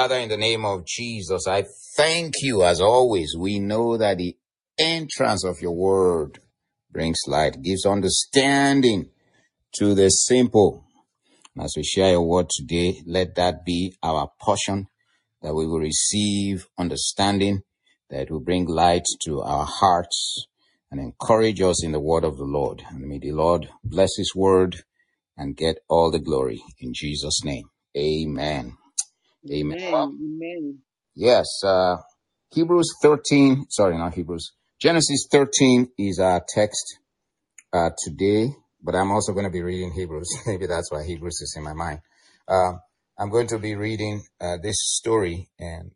[0.00, 1.64] Father, in the name of Jesus, I
[1.96, 3.34] thank you as always.
[3.36, 4.36] We know that the
[4.78, 6.38] entrance of your word
[6.88, 9.10] brings light, gives understanding
[9.74, 10.84] to the simple.
[11.60, 14.86] As we share your word today, let that be our portion,
[15.42, 17.62] that we will receive understanding,
[18.08, 20.46] that will bring light to our hearts
[20.92, 22.84] and encourage us in the word of the Lord.
[22.88, 24.76] And may the Lord bless his word
[25.36, 27.64] and get all the glory in Jesus' name.
[27.96, 28.76] Amen.
[29.50, 29.92] Amen.
[29.92, 30.78] Well, Amen.
[31.14, 31.96] Yes, uh,
[32.52, 36.98] Hebrews 13, sorry, not Hebrews, Genesis 13 is our text
[37.72, 38.50] uh, today,
[38.82, 40.28] but I'm also going to be reading Hebrews.
[40.46, 42.00] Maybe that's why Hebrews is in my mind.
[42.46, 42.74] Uh,
[43.18, 45.90] I'm going to be reading uh, this story, and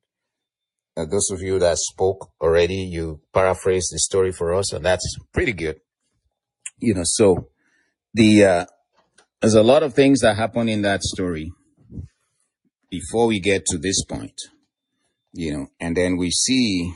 [0.96, 5.16] uh, those of you that spoke already, you paraphrased the story for us, and that's
[5.32, 5.80] pretty good.
[6.78, 7.48] You know, so
[8.14, 8.66] the uh,
[9.40, 11.52] there's a lot of things that happen in that story
[12.92, 14.38] before we get to this point.
[15.32, 16.92] You know, and then we see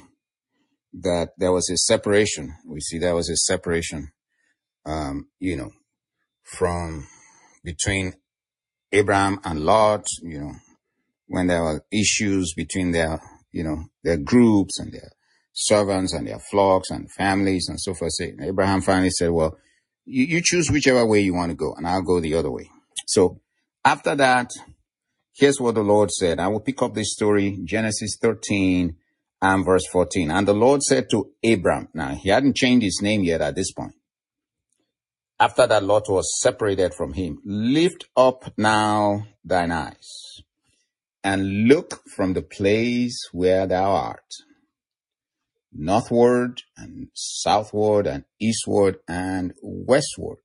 [0.92, 2.55] that there was a separation.
[2.66, 4.12] We see there was a separation.
[4.84, 5.70] Um, you know,
[6.44, 7.06] from
[7.64, 8.12] between
[8.92, 10.52] Abraham and Lot, you know,
[11.28, 13.19] when there were issues between their,
[13.50, 15.11] you know, their groups and their
[15.55, 18.12] servants and their flocks and families and so forth.
[18.12, 19.56] So Abraham finally said, well,
[20.05, 22.70] you, you choose whichever way you want to go and I'll go the other way.
[23.06, 23.41] So
[23.83, 24.50] after that,
[25.37, 26.41] here's what the Lord said.
[26.41, 28.97] I will pick up this story, Genesis 13
[29.42, 30.31] and verse 14.
[30.31, 33.73] And the Lord said to Abram, now he hadn't changed his name yet at this
[33.73, 33.95] point.
[35.39, 40.41] After that Lot was separated from him, lift up now thine eyes
[41.23, 44.33] and look from the place where thou art,
[45.73, 50.39] northward and southward and eastward and westward.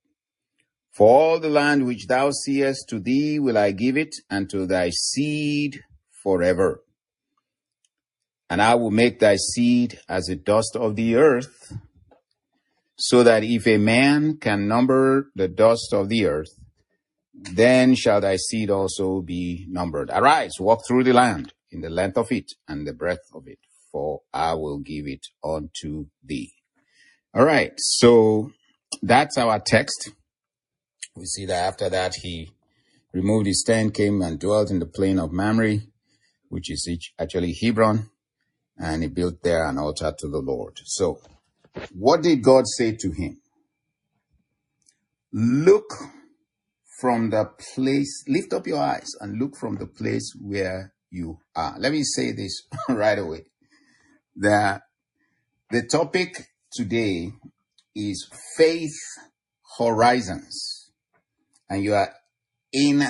[0.92, 4.66] For all the land which thou seest, to thee will I give it, and to
[4.66, 5.80] thy seed
[6.22, 6.82] forever.
[8.50, 11.72] And I will make thy seed as the dust of the earth,
[12.96, 16.50] so that if a man can number the dust of the earth,
[17.32, 20.10] then shall thy seed also be numbered.
[20.12, 23.58] Arise, walk through the land in the length of it and the breadth of it,
[23.90, 26.52] for I will give it unto thee.
[27.34, 28.52] All right, so
[29.00, 30.10] that's our text.
[31.14, 32.50] We see that after that he
[33.12, 35.78] removed his tent, came and dwelt in the plain of Mamre,
[36.48, 38.08] which is actually Hebron,
[38.78, 40.78] and he built there an altar to the Lord.
[40.84, 41.20] So
[41.94, 43.40] what did God say to him?
[45.32, 45.92] Look
[47.00, 51.78] from the place, lift up your eyes and look from the place where you are.
[51.78, 53.44] Let me say this right away.
[54.36, 54.82] That
[55.70, 57.32] the topic today
[57.94, 58.96] is faith
[59.78, 60.71] horizons
[61.72, 62.12] and you are
[62.70, 63.02] in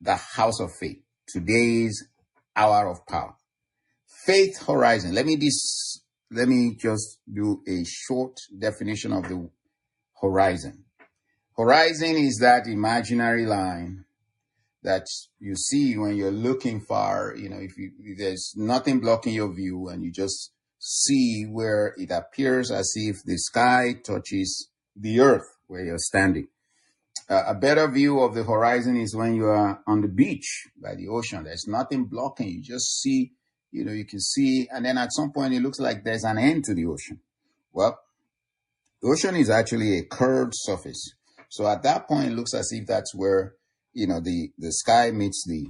[0.00, 1.02] the house of faith.
[1.28, 2.08] Today's
[2.56, 3.34] hour of power.
[4.24, 5.14] Faith horizon.
[5.14, 9.46] Let me this, let me just do a short definition of the
[10.22, 10.84] horizon.
[11.54, 14.06] Horizon is that imaginary line
[14.82, 15.04] that
[15.38, 17.34] you see when you're looking far.
[17.36, 21.94] You know, if, you, if there's nothing blocking your view and you just see where
[21.98, 26.48] it appears as if the sky touches the earth where you're standing.
[27.28, 31.08] A better view of the horizon is when you are on the beach by the
[31.08, 31.44] ocean.
[31.44, 32.48] There's nothing blocking.
[32.48, 33.32] You just see,
[33.70, 36.36] you know, you can see, and then at some point it looks like there's an
[36.36, 37.20] end to the ocean.
[37.72, 37.98] Well,
[39.00, 41.14] the ocean is actually a curved surface.
[41.48, 43.54] So at that point, it looks as if that's where,
[43.92, 45.66] you know, the, the sky meets the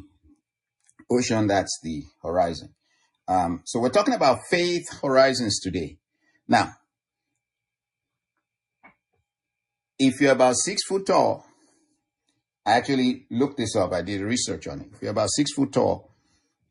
[1.11, 1.47] ocean.
[1.47, 2.75] That's the horizon.
[3.29, 5.99] Um, so we're talking about faith horizons today.
[6.49, 6.75] Now,
[10.05, 11.47] if you're about six foot tall,
[12.67, 13.93] I actually looked this up.
[13.93, 14.89] I did research on it.
[14.93, 16.11] If you're about six foot tall,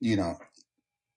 [0.01, 0.35] you know,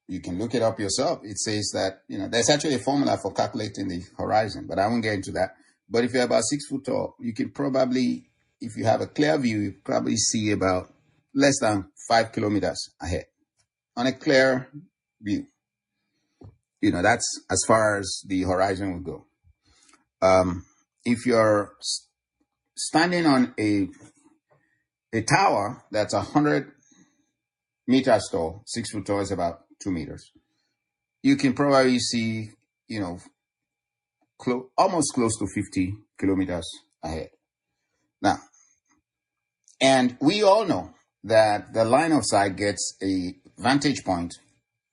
[0.07, 1.21] you can look it up yourself.
[1.25, 4.87] It says that, you know, there's actually a formula for calculating the horizon, but I
[4.87, 5.57] won't get into that.
[5.89, 8.29] But if you're about six foot tall, you can probably,
[8.61, 10.93] if you have a clear view, you probably see about
[11.35, 13.25] less than five kilometers ahead
[13.97, 14.69] on a clear
[15.21, 15.47] view.
[16.81, 19.27] You know, that's as far as the horizon will go.
[20.23, 20.65] Um,
[21.05, 21.73] if you're
[22.77, 23.89] standing on a,
[25.13, 26.73] a tower that's a hundred
[27.87, 30.31] meters tall, six foot tall is about two meters,
[31.23, 32.51] you can probably see,
[32.89, 33.19] you know,
[34.39, 36.69] clo- almost close to 50 kilometers
[37.03, 37.31] ahead.
[38.21, 38.39] Now,
[39.81, 40.95] and we all know
[41.25, 44.35] that the line of sight gets a vantage point,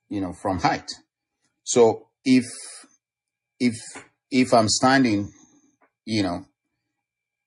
[0.09, 0.89] you know, from height.
[1.63, 2.45] So if,
[3.59, 3.75] if,
[4.29, 5.31] if I'm standing,
[6.05, 6.45] you know,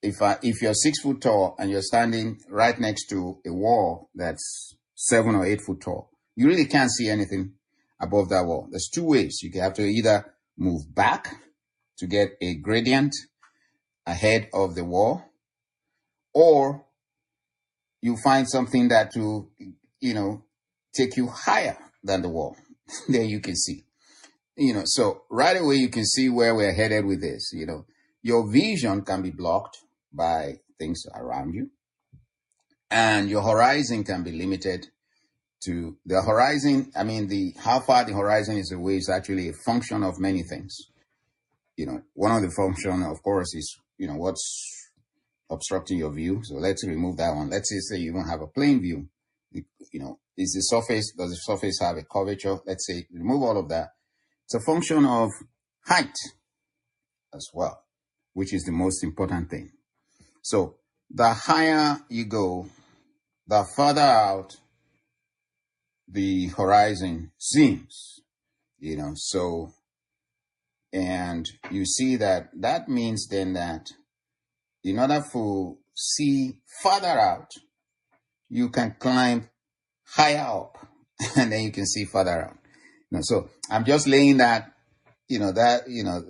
[0.04, 4.10] if I, if you're six foot tall and you're standing right next to a wall
[4.14, 7.54] that's seven or eight foot tall, You really can't see anything
[8.00, 8.68] above that wall.
[8.70, 9.40] There's two ways.
[9.42, 11.34] You have to either move back
[11.98, 13.14] to get a gradient
[14.06, 15.24] ahead of the wall,
[16.34, 16.84] or
[18.02, 19.50] you find something that will,
[20.00, 20.44] you know,
[20.92, 22.56] take you higher than the wall.
[23.08, 23.84] there you can see.
[24.56, 27.52] You know, so right away you can see where we're headed with this.
[27.52, 27.86] You know,
[28.22, 29.78] your vision can be blocked
[30.14, 31.70] by things around you,
[32.90, 34.86] and your horizon can be limited
[35.64, 36.92] to the horizon.
[36.96, 40.42] I mean, the how far the horizon is away is actually a function of many
[40.42, 40.76] things.
[41.76, 44.90] You know, one of the function, of course, is you know what's
[45.50, 46.40] obstructing your view.
[46.44, 47.50] So let's remove that one.
[47.50, 49.08] Let's say you don't have a plane view.
[49.52, 52.58] You know, is the surface, does the surface have a curvature?
[52.66, 53.90] Let's say remove all of that.
[54.44, 55.30] It's a function of
[55.86, 56.16] height
[57.32, 57.84] as well,
[58.32, 59.70] which is the most important thing.
[60.44, 60.76] So
[61.10, 62.68] the higher you go,
[63.46, 64.56] the further out
[66.06, 68.20] the horizon seems,
[68.78, 69.72] you know, so,
[70.92, 73.88] and you see that that means then that
[74.84, 77.50] in order to see further out,
[78.50, 79.48] you can climb
[80.06, 80.76] higher up
[81.36, 82.58] and then you can see further out.
[83.10, 84.74] You know, so I'm just laying that,
[85.26, 86.22] you know, that, you know,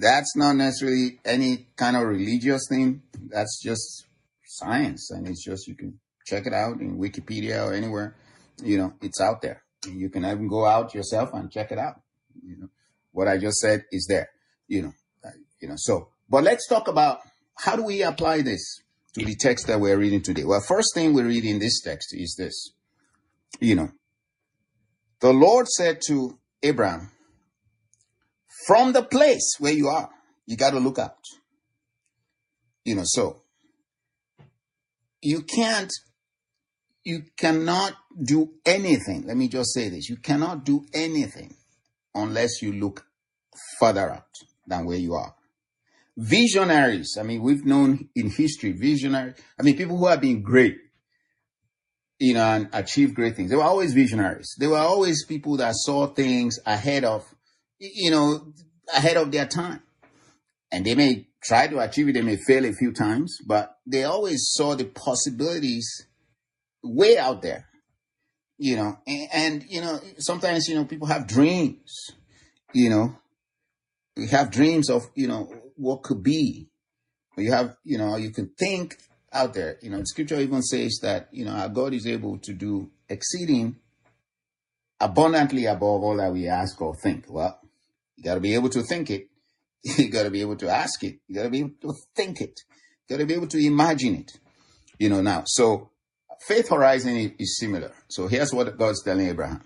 [0.00, 3.02] that's not necessarily any kind of religious thing.
[3.28, 4.06] That's just
[4.46, 5.10] science.
[5.10, 8.16] And it's just, you can check it out in Wikipedia or anywhere,
[8.62, 9.62] you know, it's out there.
[9.86, 12.00] You can even go out yourself and check it out.
[12.42, 12.68] You know,
[13.12, 14.28] what I just said is there,
[14.68, 14.92] you know,
[15.24, 15.30] uh,
[15.60, 17.20] you know, so, but let's talk about
[17.56, 18.80] how do we apply this
[19.14, 20.44] to the text that we're reading today?
[20.44, 22.72] Well, first thing we read in this text is this,
[23.60, 23.90] you know,
[25.20, 27.10] the Lord said to Abraham,
[28.66, 30.10] from the place where you are,
[30.46, 31.16] you got to look out.
[32.84, 33.42] You know, so
[35.22, 35.92] you can't,
[37.04, 39.26] you cannot do anything.
[39.26, 40.08] Let me just say this.
[40.08, 41.54] You cannot do anything
[42.14, 43.04] unless you look
[43.78, 44.26] further out
[44.66, 45.34] than where you are.
[46.16, 47.16] Visionaries.
[47.18, 49.34] I mean, we've known in history, visionary.
[49.58, 50.76] I mean, people who have been great,
[52.18, 53.50] you know, and achieved great things.
[53.50, 54.54] They were always visionaries.
[54.58, 57.24] They were always people that saw things ahead of,
[57.80, 58.52] you know,
[58.94, 59.82] ahead of their time.
[60.70, 64.04] And they may try to achieve it, they may fail a few times, but they
[64.04, 66.06] always saw the possibilities
[66.84, 67.66] way out there.
[68.58, 72.10] You know, and, and you know, sometimes, you know, people have dreams,
[72.74, 73.16] you know,
[74.16, 76.68] we have dreams of, you know, what could be.
[77.38, 78.98] You have, you know, you can think
[79.32, 79.78] out there.
[79.80, 83.76] You know, scripture even says that, you know, our God is able to do exceeding
[85.00, 87.24] abundantly above all that we ask or think.
[87.28, 87.58] Well,
[88.20, 89.28] you got to be able to think it.
[89.82, 91.20] You got to be able to ask it.
[91.26, 92.60] You got to be able to think it.
[93.08, 94.32] You got to be able to imagine it.
[94.98, 95.90] You know, now, so
[96.46, 97.92] faith horizon is, similar.
[98.08, 99.62] So here's what God's telling Abraham.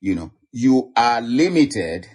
[0.00, 2.06] You know, you are limited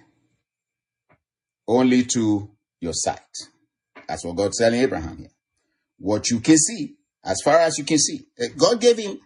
[1.68, 3.20] only to your sight.
[4.08, 5.32] That's what God's telling Abraham here.
[5.98, 6.96] What you can see,
[7.26, 8.22] as far as you can see.
[8.40, 9.20] Eh, God gave him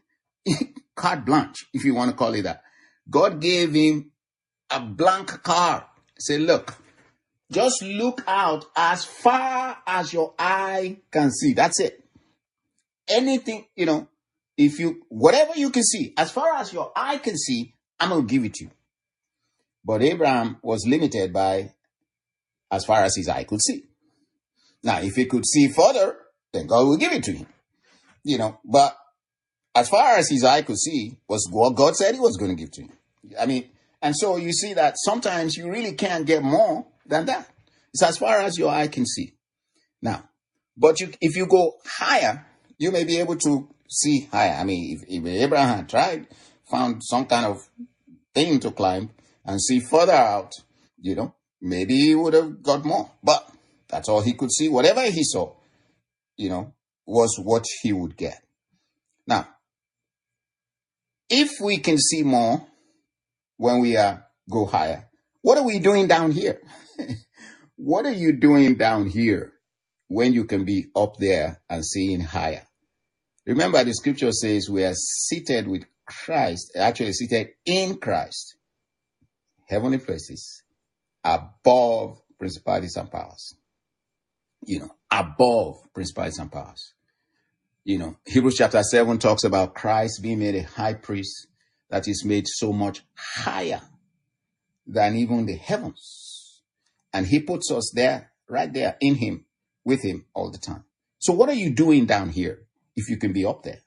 [0.96, 2.64] carte blanche, if you want to call it that.
[3.08, 4.12] God gave him
[4.72, 5.84] a blank card.
[6.24, 6.78] Say, look,
[7.52, 11.54] just look out as far as your eye can see.
[11.54, 12.02] That's it.
[13.10, 14.08] Anything, you know,
[14.56, 18.26] if you, whatever you can see, as far as your eye can see, I'm going
[18.26, 18.72] to give it to you.
[19.84, 21.74] But Abraham was limited by
[22.72, 23.84] as far as his eye could see.
[24.82, 26.16] Now, if he could see further,
[26.54, 27.48] then God will give it to him.
[28.24, 28.96] You know, but
[29.76, 32.62] as far as his eye could see was what God said he was going to
[32.62, 32.92] give to him.
[33.38, 33.70] I mean,
[34.04, 37.50] and so you see that sometimes you really can't get more than that.
[37.94, 39.34] It's as far as your eye can see.
[40.02, 40.30] Now,
[40.76, 42.46] but you, if you go higher,
[42.78, 44.56] you may be able to see higher.
[44.60, 46.28] I mean, if, if Abraham tried,
[46.70, 47.70] found some kind of
[48.36, 49.12] thing to climb
[49.46, 50.52] and see further out,
[51.00, 53.10] you know, maybe he would have got more.
[53.24, 53.50] But
[53.88, 54.68] that's all he could see.
[54.68, 55.54] Whatever he saw,
[56.36, 56.74] you know,
[57.06, 58.42] was what he would get.
[59.26, 59.48] Now,
[61.30, 62.68] if we can see more
[63.64, 65.08] when we are go higher,
[65.42, 66.62] what are we doing down here?
[67.78, 69.54] what are you doing down here
[70.10, 72.64] when you can be up there and seeing higher?
[73.46, 78.58] Remember, the scripture says we are seated with Christ, actually seated in Christ,
[79.70, 80.62] heavenly places,
[81.24, 83.56] above principalities and powers.
[84.66, 86.94] You know, above principalities and powers.
[87.86, 91.48] You know, Hebrews chapter 7 talks about Christ being made a high priest
[91.94, 93.80] that is made so much higher
[94.88, 96.64] than even the heavens.
[97.14, 99.46] And he puts us there, right there in him,
[99.86, 100.86] with him all the time.
[101.20, 102.64] So what are you doing down here
[102.96, 103.82] if you can be up there?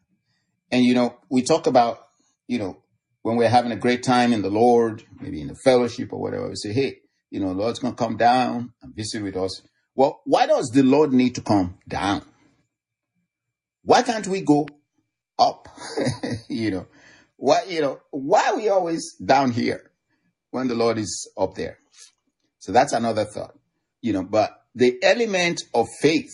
[0.71, 1.99] And, you know, we talk about,
[2.47, 2.77] you know,
[3.23, 6.49] when we're having a great time in the Lord, maybe in the fellowship or whatever,
[6.49, 6.99] we say, hey,
[7.31, 9.63] you know, the Lord's going to come down and visit with us.
[9.97, 12.23] Well, why does the Lord need to come down?
[13.83, 14.69] Why can't we go
[15.41, 15.67] up?
[16.49, 16.87] you know,
[17.37, 19.91] why, you know, why are we always down here
[20.51, 21.79] when the Lord is up there?
[22.59, 23.59] So that's another thought,
[24.01, 26.33] you know, but the element of faith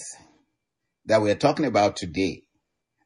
[1.07, 2.45] that we're talking about today.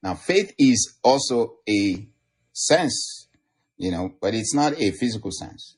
[0.02, 2.06] Now, faith is also a
[2.52, 3.28] sense,
[3.76, 5.76] you know, but it's not a physical sense.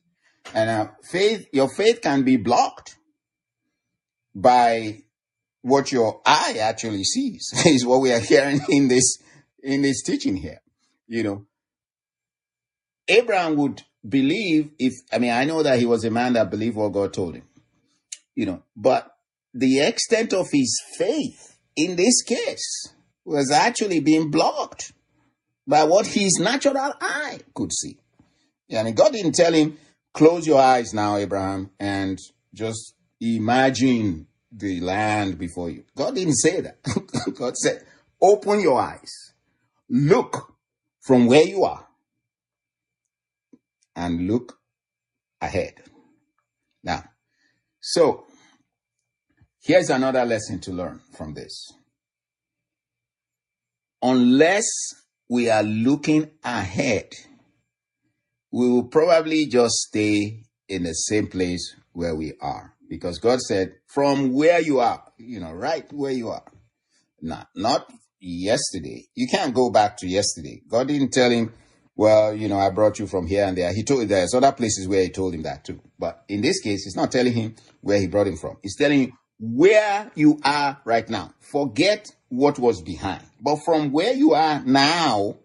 [0.55, 2.97] And uh, faith, your faith can be blocked
[4.35, 5.03] by
[5.63, 9.19] what your eye actually sees is what we are hearing in this
[9.63, 10.61] in this teaching here
[11.07, 11.45] you know
[13.09, 16.77] abraham would believe if i mean i know that he was a man that believed
[16.77, 17.45] what god told him
[18.35, 19.15] you know but
[19.55, 22.93] the extent of his faith in this case
[23.25, 24.93] was actually being blocked
[25.67, 27.99] by what his natural eye could see
[28.71, 29.77] and god didn't tell him
[30.15, 32.19] close your eyes now abraham and
[32.55, 35.85] just imagine the land before you.
[35.97, 36.79] God didn't say that.
[37.39, 37.85] God said,
[38.21, 39.35] open your eyes,
[39.89, 40.55] look
[41.01, 41.87] from where you are,
[43.99, 44.57] and look
[45.43, 45.75] ahead.
[46.85, 47.03] Now,
[47.81, 48.27] so
[49.61, 51.73] here's another lesson to learn from this.
[54.01, 54.69] Unless
[55.29, 57.09] we are looking ahead,
[58.53, 63.75] we will probably just stay in the same place where we are because God said,
[63.87, 66.45] from where you are, you know, right where you are.
[67.21, 69.09] Not, not yesterday.
[69.17, 70.63] You can't go back to yesterday.
[70.69, 71.53] God didn't tell him,
[71.99, 73.75] well, you know, I brought you from here and there.
[73.75, 75.81] He told there's other places where he told him that too.
[75.99, 78.57] But in this case, he's not telling him where he brought him from.
[78.63, 81.35] He's telling you where you are right now.
[81.41, 83.25] Forget what was behind.
[83.41, 85.39] But from where you are now,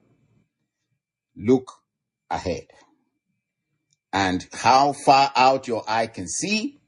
[1.35, 1.71] look
[2.29, 2.67] ahead.
[4.13, 6.79] And how far out your eye can see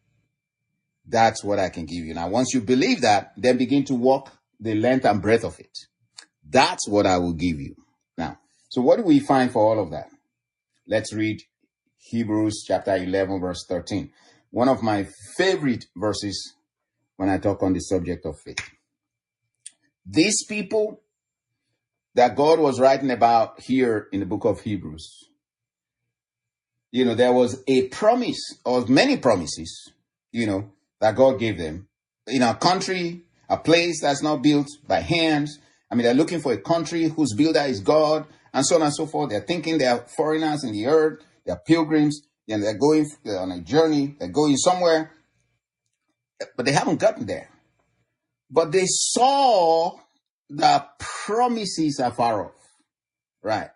[1.08, 2.14] that's what I can give you.
[2.14, 5.76] Now, once you believe that, then begin to walk the length and breadth of it.
[6.48, 7.76] That's what I will give you.
[8.76, 10.10] So what do we find for all of that?
[10.86, 11.42] Let's read
[11.96, 14.12] Hebrews chapter 11, verse 13.
[14.52, 16.56] One of my favorite verses
[17.16, 18.70] when I talk on the subject of faith.
[20.06, 21.00] These people
[22.16, 25.30] that God was writing about here in the book of Hebrews,
[26.92, 29.94] you know, there was a promise or many promises,
[30.34, 31.88] you know, that God gave them
[32.28, 35.60] in a country, a place that's not built by hands.
[35.90, 38.96] I mean, they're looking for a country whose builder is God, and so on and
[38.96, 39.30] so forth.
[39.30, 44.16] They're thinking they're foreigners in the earth, they're pilgrims, and they're going on a journey,
[44.18, 45.12] they're going somewhere,
[46.56, 47.50] but they haven't gotten there.
[48.50, 49.98] But they saw
[50.50, 52.52] the promises are far off,
[53.44, 53.70] right?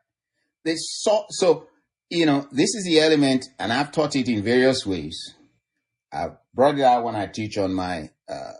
[0.63, 1.67] They saw, so,
[2.09, 5.35] you know, this is the element, and I've taught it in various ways.
[6.13, 8.53] I've brought it out when I teach on my uh,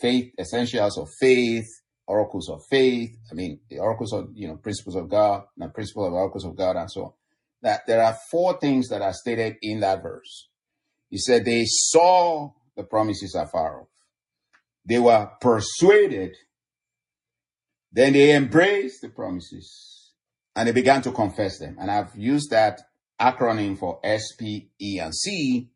[0.00, 1.66] faith, essentials of faith,
[2.10, 3.16] oracles of faith.
[3.30, 6.56] I mean, the oracles of, you know, principles of God, the principle of oracles of
[6.56, 7.12] God, and so on.
[7.62, 10.48] That there are four things that are stated in that verse.
[11.08, 13.88] He said they saw the promises afar off.
[14.84, 16.36] They were persuaded.
[17.92, 20.12] Then they embraced the promises
[20.56, 21.76] and they began to confess them.
[21.80, 22.80] And I've used that
[23.20, 25.70] acronym for S, P, E, and C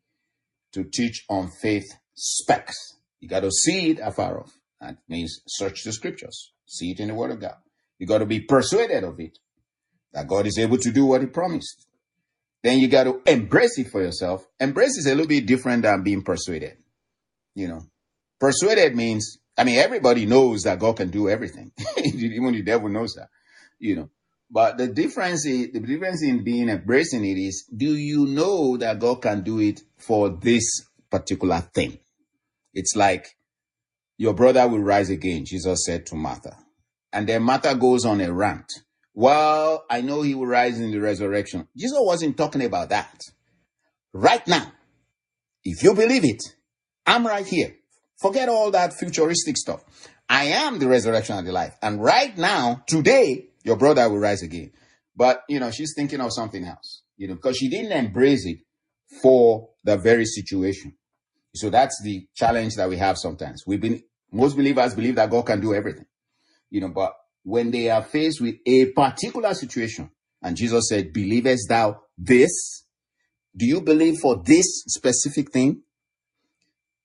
[0.73, 2.97] to teach on faith specs.
[3.21, 4.59] You got to see it afar off.
[4.81, 7.57] That means search the scriptures, see it in the word of God.
[7.99, 9.38] You got to be persuaded of it
[10.12, 11.87] that God is able to do what he promised.
[12.62, 14.47] Then you got to embrace it for yourself.
[14.59, 16.78] Embrace is a little bit different than being persuaded.
[17.54, 17.83] You know,
[18.40, 21.73] persuaded means, I mean, everybody knows that God can do everything.
[21.97, 23.28] Even the devil knows that,
[23.78, 24.11] you know.
[24.50, 28.99] But the difference is, the difference in being embracing it is, do you know that
[28.99, 31.99] God can do it for this particular thing?
[32.73, 33.37] It's like
[34.16, 36.56] your brother will rise again, Jesus said to Martha.
[37.12, 38.71] And then Martha goes on a rant.
[39.14, 41.68] Well, I know he will rise in the resurrection.
[41.76, 43.21] Jesus wasn't talking about that.
[44.12, 44.73] Right now,
[45.62, 46.42] if you believe it,
[47.06, 47.75] I'm right here.
[48.21, 49.85] Forget all that futuristic stuff.
[50.28, 51.76] I am the resurrection and the life.
[51.83, 54.73] And right now, today, your brother will rise again.
[55.16, 58.59] But, you know, she's thinking of something else, you know, because she didn't embrace it
[59.23, 60.94] for the very situation.
[61.54, 63.64] So that's the challenge that we have sometimes.
[63.66, 66.06] We've been, most believers believe that God can do everything,
[66.70, 70.11] you know, but when they are faced with a particular situation,
[70.42, 72.84] and Jesus said, believest thou this?
[73.56, 75.82] Do you believe for this specific thing?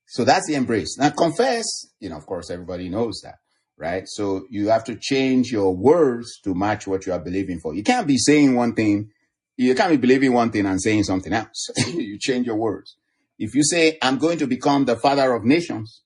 [0.07, 0.97] So that's the embrace.
[0.97, 1.65] Now confess,
[1.99, 3.35] you know, of course, everybody knows that
[3.79, 4.03] right?
[4.07, 7.73] So you have to change your words to match what you are believing for.
[7.73, 9.11] You can't be saying one thing,
[9.57, 11.69] You can't be believing one thing and saying something else.
[11.87, 12.97] you change your words.
[13.39, 16.03] If you say, I'm going to become the father of nations,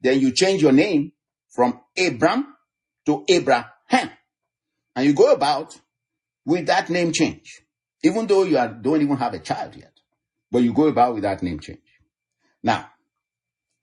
[0.00, 1.12] then you change your name
[1.54, 2.54] from Abram
[3.06, 4.10] to Abraham.
[4.96, 5.78] And you go about
[6.44, 7.62] with that name change,
[8.02, 9.92] even though you are, don't even have a child yet,
[10.50, 11.78] but you go about with that name change.
[12.62, 12.90] Now,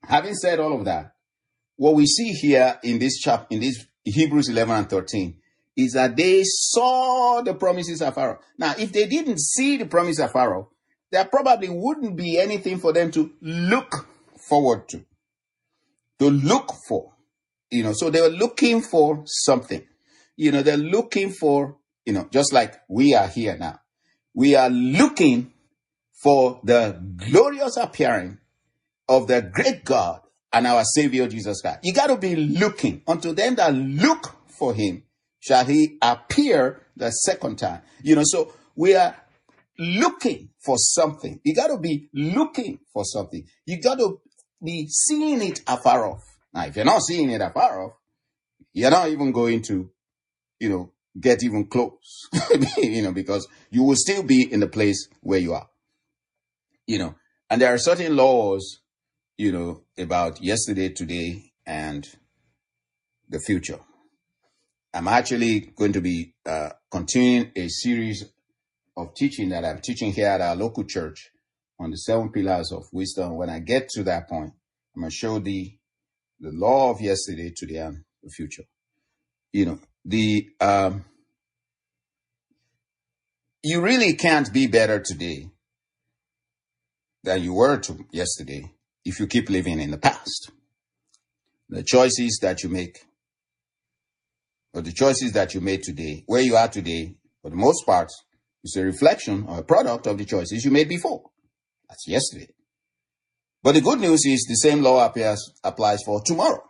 [0.02, 1.14] having said all of that,
[1.76, 5.38] what we see here in this chapter, in this Hebrews 11 and 13,
[5.76, 8.44] is that they saw the promises afar off.
[8.58, 10.66] Now, if they didn't see the promise afar off,
[11.12, 14.08] there probably wouldn't be anything for them to look
[14.48, 15.04] forward to,
[16.18, 17.12] to look for.
[17.70, 19.86] You know, so they were looking for something.
[20.36, 23.78] You know, they're looking for, you know, just like we are here now.
[24.34, 25.52] We are looking
[26.22, 28.38] for the glorious appearing
[29.08, 31.80] of the great God and our Savior Jesus Christ.
[31.82, 35.02] You got to be looking unto them that look for him
[35.40, 37.82] shall he appear the second time.
[38.02, 39.14] You know, so we are
[39.78, 41.40] looking for something.
[41.44, 43.44] You got to be looking for something.
[43.66, 44.20] You got to
[44.62, 46.22] be seeing it afar off.
[46.54, 47.92] Now, if you're not seeing it afar off,
[48.72, 49.90] you're not even going to,
[50.60, 52.28] you know, get even close,
[52.78, 55.68] you know, because you will still be in the place where you are,
[56.86, 57.14] you know,
[57.50, 58.80] and there are certain laws,
[59.36, 62.08] you know, about yesterday, today, and
[63.28, 63.78] the future.
[64.94, 68.24] I'm actually going to be uh, continuing a series
[68.96, 71.30] of teaching that I'm teaching here at our local church
[71.78, 73.36] on the seven pillars of wisdom.
[73.36, 74.52] When I get to that point,
[74.94, 75.76] I'm going to show the
[76.40, 78.64] the law of yesterday, today, and the future.
[79.52, 81.04] You know, the um,
[83.62, 85.50] you really can't be better today
[87.22, 88.72] than you were to yesterday
[89.04, 90.50] if you keep living in the past.
[91.68, 92.98] The choices that you make,
[94.74, 98.10] or the choices that you made today, where you are today, for the most part,
[98.64, 101.30] is a reflection or a product of the choices you made before.
[101.88, 102.48] That's yesterday.
[103.62, 106.62] But the good news is the same law appears, applies for tomorrow.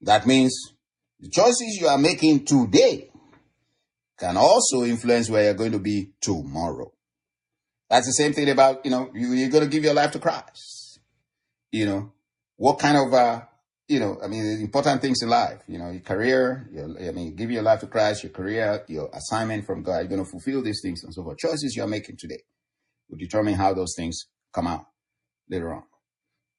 [0.00, 0.74] That means
[1.20, 3.10] the choices you are making today
[4.18, 6.92] can also influence where you're going to be tomorrow.
[7.88, 10.18] That's the same thing about, you know, you, you're going to give your life to
[10.18, 11.00] Christ.
[11.70, 12.12] You know,
[12.56, 13.42] what kind of, uh,
[13.92, 17.36] you know, I mean, important things in life, you know, your career, your, I mean,
[17.36, 20.62] give your life to Christ, your career, your assignment from God, you're going to fulfill
[20.62, 21.36] these things and so forth.
[21.36, 22.40] Choices you're making today
[23.10, 24.24] will determine how those things
[24.54, 24.86] come out
[25.50, 25.82] later on.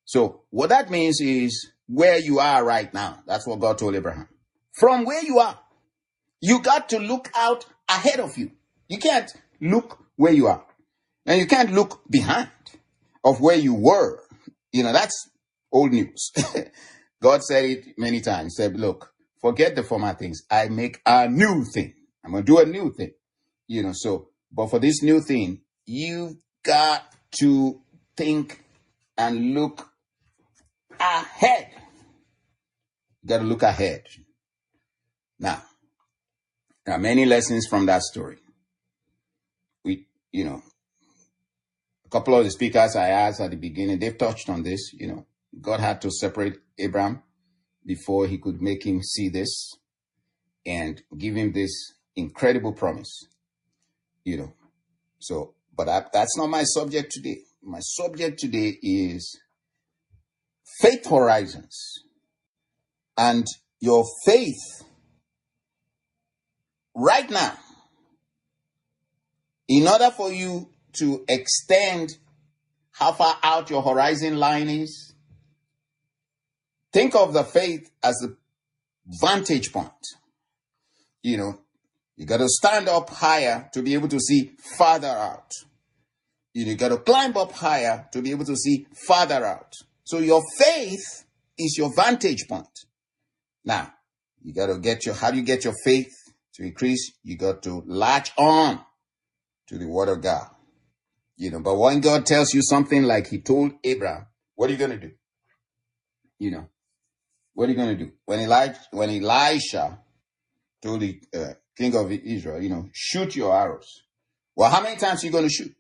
[0.06, 3.24] So what that means is where you are right now.
[3.26, 4.30] That's what God told Abraham.
[4.74, 5.58] From where you are,
[6.40, 8.52] you got to look out ahead of you.
[8.88, 10.64] You can't look where you are.
[11.26, 12.50] And you can't look behind
[13.24, 14.20] of where you were.
[14.72, 15.32] You know, that's
[15.72, 16.32] old news.
[17.24, 18.56] God said it many times.
[18.58, 20.44] Said, look, forget the former things.
[20.52, 21.94] I make a new thing.
[22.24, 23.12] I'm going to do a new thing.
[23.66, 27.04] You know, so, but for this new thing, you've got
[27.40, 27.82] to
[28.18, 28.62] think
[29.18, 29.88] and look
[31.00, 31.70] ahead.
[33.22, 34.04] You got to look ahead.
[35.40, 35.64] Now,
[36.86, 38.38] there are many lessons from that story.
[39.86, 40.62] We, you know,
[42.06, 44.92] a couple of the speakers I asked at the beginning, they've touched on this.
[44.92, 45.26] You know,
[45.62, 47.24] God had to separate Abraham
[47.86, 49.78] before he could make him see this
[50.66, 51.72] and give him this
[52.16, 53.28] incredible promise.
[54.24, 54.54] You know,
[55.20, 57.40] so, but I, that's not my subject today.
[57.62, 59.40] My subject today is
[60.82, 62.04] faith horizons
[63.18, 63.46] and
[63.80, 64.84] your faith
[66.96, 67.58] right now
[69.68, 72.18] in order for you to extend
[72.92, 75.13] how far out your horizon line is
[76.94, 78.30] think of the faith as a
[79.22, 79.90] vantage point
[81.22, 81.60] you know
[82.16, 85.52] you got to stand up higher to be able to see farther out
[86.54, 89.74] you, know, you got to climb up higher to be able to see farther out
[90.04, 91.26] so your faith
[91.58, 92.68] is your vantage point.
[93.64, 93.94] Now,
[94.42, 96.12] you got to get your, how do you get your faith
[96.56, 97.14] to increase?
[97.24, 98.82] You got to latch on
[99.68, 100.48] to the word of God.
[101.38, 104.80] You know, but when God tells you something like he told Abraham, what are you
[104.80, 105.12] going to do?
[106.38, 106.70] You know,
[107.54, 108.12] what are you going to do?
[108.26, 110.00] When Elijah, when Elisha
[110.82, 114.04] told the uh, king of Israel, you know, shoot your arrows.
[114.56, 115.74] Well, how many times are you going to shoot?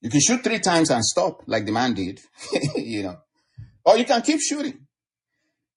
[0.00, 2.20] You can shoot three times and stop like the man did,
[2.76, 3.18] you know,
[3.84, 4.86] or you can keep shooting.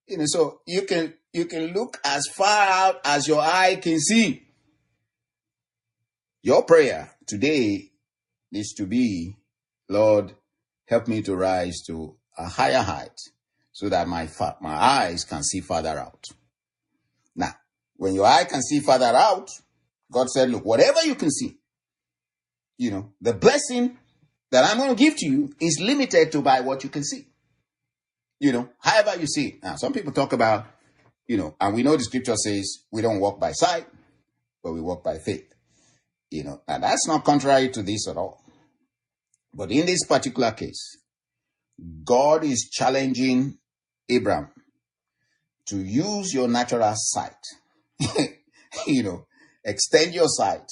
[0.07, 3.99] You know, so you can, you can look as far out as your eye can
[3.99, 4.43] see.
[6.41, 7.91] Your prayer today
[8.51, 9.35] needs to be,
[9.89, 10.35] Lord,
[10.85, 13.19] help me to rise to a higher height
[13.75, 16.23] so that my, fa- my eyes can see farther out.
[17.35, 17.51] Now,
[17.97, 19.49] when your eye can see farther out,
[20.09, 21.57] God said, look, whatever you can see,
[22.77, 23.97] You know, the blessing
[24.51, 27.27] that I'm going to give to you is limited to by what you can see.
[28.39, 29.59] You know, however you see.
[29.61, 30.67] Now, some people talk about,
[31.27, 33.87] you know, and we know the scripture says we don't walk by sight,
[34.63, 35.53] but we walk by faith.
[36.31, 38.41] You know, and that's not contrary to this at all.
[39.53, 40.97] But in this particular case,
[42.05, 43.57] God is challenging
[44.09, 44.49] Abraham
[45.67, 47.33] to use your natural sight.
[48.87, 49.25] you know,
[49.63, 50.69] extend your sight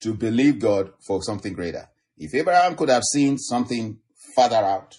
[0.00, 1.88] to believe God for something greater.
[2.16, 3.98] If Abraham could have seen something
[4.34, 4.96] further out,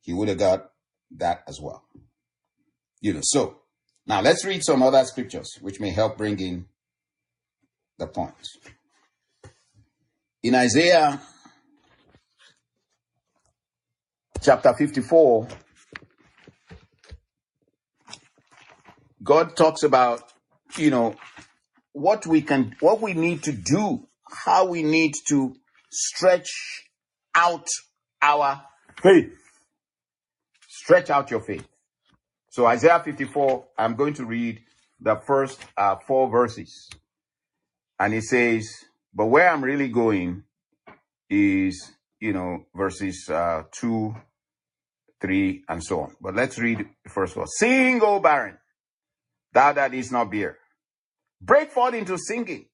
[0.00, 0.70] he would have got
[1.16, 1.84] that as well.
[3.00, 3.60] You know, so
[4.06, 6.66] now let's read some other scriptures which may help bring in
[7.98, 8.34] the point.
[10.42, 11.20] In Isaiah
[14.40, 15.48] chapter 54,
[19.22, 20.22] God talks about,
[20.76, 21.14] you know,
[21.92, 24.06] what we can, what we need to do,
[24.44, 25.54] how we need to
[25.90, 26.50] stretch
[27.34, 27.66] out
[28.20, 28.62] our
[29.02, 29.34] faith.
[30.68, 31.66] Stretch out your faith.
[32.50, 34.60] So Isaiah 54, I'm going to read
[35.00, 36.88] the first uh, four verses.
[37.98, 38.68] And it says,
[39.14, 40.44] but where I'm really going
[41.30, 44.14] is, you know, verses uh, 2,
[45.20, 46.16] 3, and so on.
[46.20, 47.46] But let's read the first one.
[47.46, 48.58] Sing, O barren,
[49.56, 50.58] thou that is not beer.
[51.40, 52.66] Break forth into singing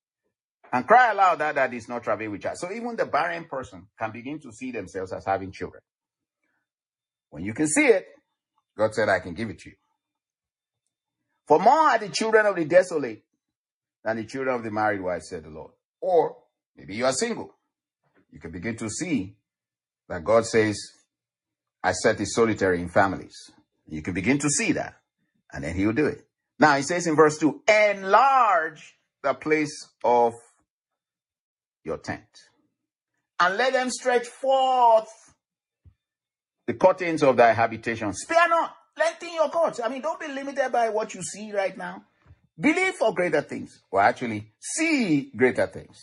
[0.72, 2.58] and cry aloud that that is not travail with child.
[2.58, 5.80] So even the barren person can begin to see themselves as having children.
[7.30, 8.06] When you can see it,
[8.76, 9.76] God said, I can give it to you.
[11.46, 13.22] For more are the children of the desolate
[14.02, 15.72] than the children of the married wife, said the Lord.
[16.00, 16.36] Or
[16.76, 17.54] maybe you are single.
[18.30, 19.36] You can begin to see
[20.08, 20.76] that God says,
[21.82, 23.36] I set the solitary in families.
[23.86, 24.94] You can begin to see that.
[25.52, 26.26] And then he will do it.
[26.62, 30.32] Now he says in verse 2, enlarge the place of
[31.84, 32.22] your tent
[33.40, 35.08] and let them stretch forth
[36.68, 38.12] the curtains of thy habitation.
[38.12, 39.80] Spare not, lengthen your cords.
[39.80, 42.04] I mean, don't be limited by what you see right now.
[42.60, 45.98] Believe for greater things, or actually see greater things.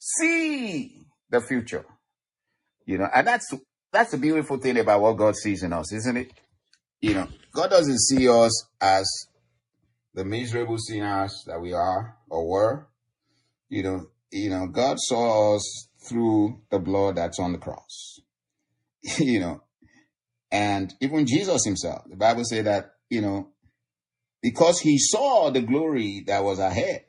[0.00, 1.84] See the future.
[2.86, 3.54] You know, and that's
[3.92, 6.32] that's the beautiful thing about what God sees in us, isn't it?
[7.00, 9.06] You know, God doesn't see us as
[10.16, 12.88] the miserable sinners that we are or were.
[13.68, 18.20] You know, you know, God saw us through the blood that's on the cross.
[19.18, 19.62] you know,
[20.50, 23.50] and even Jesus himself, the Bible said that, you know,
[24.42, 27.04] because he saw the glory that was ahead,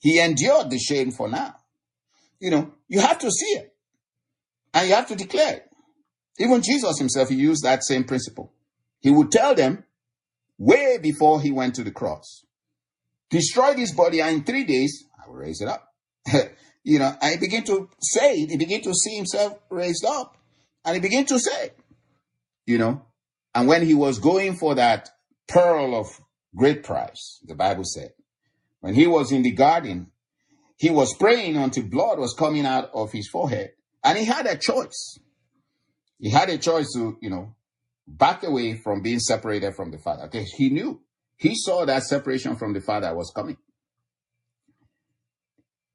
[0.00, 1.54] he endured the shame for now.
[2.40, 3.74] You know, you have to see it
[4.74, 5.70] and you have to declare it.
[6.38, 8.52] Even Jesus himself, he used that same principle.
[9.00, 9.84] He would tell them
[10.62, 12.44] way before he went to the cross,
[13.30, 15.88] destroy this body and in three days, I will raise it up.
[16.84, 18.50] you know, he began to say it.
[18.50, 20.36] He began to see himself raised up
[20.84, 21.72] and he began to say,
[22.64, 23.02] you know,
[23.54, 25.10] and when he was going for that
[25.48, 26.06] pearl of
[26.54, 28.12] great price, the Bible said,
[28.80, 30.10] when he was in the garden,
[30.76, 33.72] he was praying until blood was coming out of his forehead.
[34.04, 35.18] And he had a choice.
[36.18, 37.54] He had a choice to, you know,
[38.06, 40.24] back away from being separated from the Father.
[40.24, 41.00] Okay, he knew,
[41.36, 43.56] he saw that separation from the Father was coming.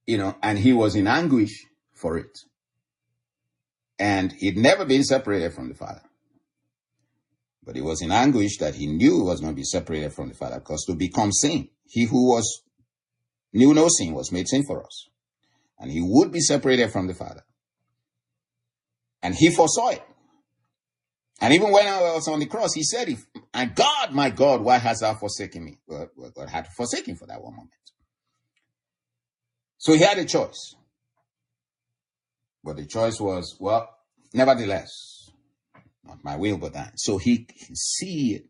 [0.06, 2.40] You know, and he was in anguish for it.
[4.00, 6.02] And he'd never been separated from the Father.
[7.64, 10.30] But he was in anguish that he knew he was going to be separated from
[10.30, 12.64] the Father because to become sin, he who was
[13.52, 15.10] knew no sin was made sin for us.
[15.80, 17.44] And he would be separated from the Father.
[19.22, 20.04] And he foresaw it.
[21.40, 24.62] And even when I was on the cross, he said, if, and God, my God,
[24.62, 25.78] why hast thou forsaken me?
[25.88, 27.72] Well, God had to forsake him for that one moment.
[29.78, 30.76] So he had a choice.
[32.64, 33.88] But the choice was, well,
[34.34, 35.30] nevertheless,
[36.04, 36.94] not my will, but that.
[36.96, 38.46] So he can see it.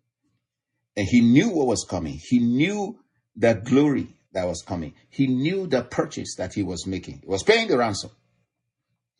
[0.95, 2.19] And he knew what was coming.
[2.21, 2.99] He knew
[3.35, 4.93] the glory that was coming.
[5.09, 7.19] He knew the purchase that he was making.
[7.21, 8.11] He was paying the ransom,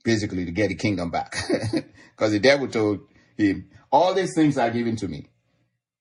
[0.04, 1.36] basically, to get the kingdom back.
[2.18, 3.02] Because the devil told
[3.38, 5.28] him, all these things are given to me.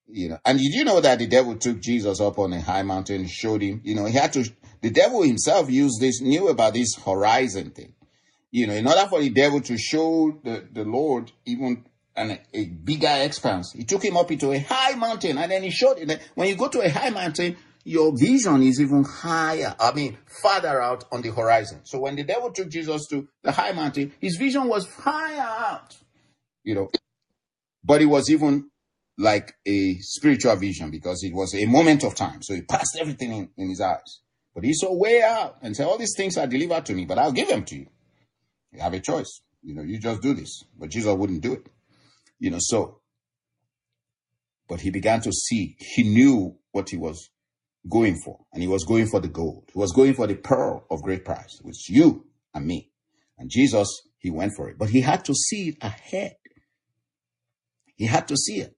[0.09, 2.83] You know, and did you know that the devil took Jesus up on a high
[2.83, 4.49] mountain, and showed him, you know, he had to,
[4.81, 7.95] the devil himself used this, knew about this horizon thing.
[8.51, 12.67] You know, in order for the devil to show the, the Lord even an, a
[12.67, 16.09] bigger expanse, he took him up into a high mountain and then he showed him
[16.09, 19.75] that when you go to a high mountain, your vision is even higher.
[19.79, 21.81] I mean, farther out on the horizon.
[21.85, 25.97] So when the devil took Jesus to the high mountain, his vision was higher out.
[26.65, 26.91] You know,
[27.87, 28.69] but it was even
[29.17, 32.43] like a spiritual vision because it was a moment of time.
[32.43, 34.21] So he passed everything in, in his eyes.
[34.55, 37.19] But he saw way out and said, all these things are delivered to me, but
[37.19, 37.87] I'll give them to you.
[38.73, 39.41] You have a choice.
[39.63, 40.65] You know, you just do this.
[40.79, 41.69] But Jesus wouldn't do it.
[42.39, 43.01] You know, so,
[44.69, 47.31] but he began to see, he knew what he was
[47.89, 48.45] going for.
[48.53, 49.71] And he was going for the gold.
[49.73, 52.91] He was going for the pearl of great price, which you and me.
[53.39, 54.79] And Jesus, he went for it.
[54.79, 56.37] But he had to see it ahead.
[57.97, 58.77] He had to see it.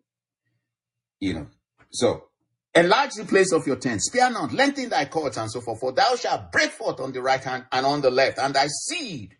[1.20, 1.46] You know,
[1.90, 2.24] so
[2.74, 5.80] enlarge the place of your tent, spare not, lengthen thy cords and so forth.
[5.80, 8.68] For thou shalt break forth on the right hand and on the left, and thy
[8.68, 9.36] seed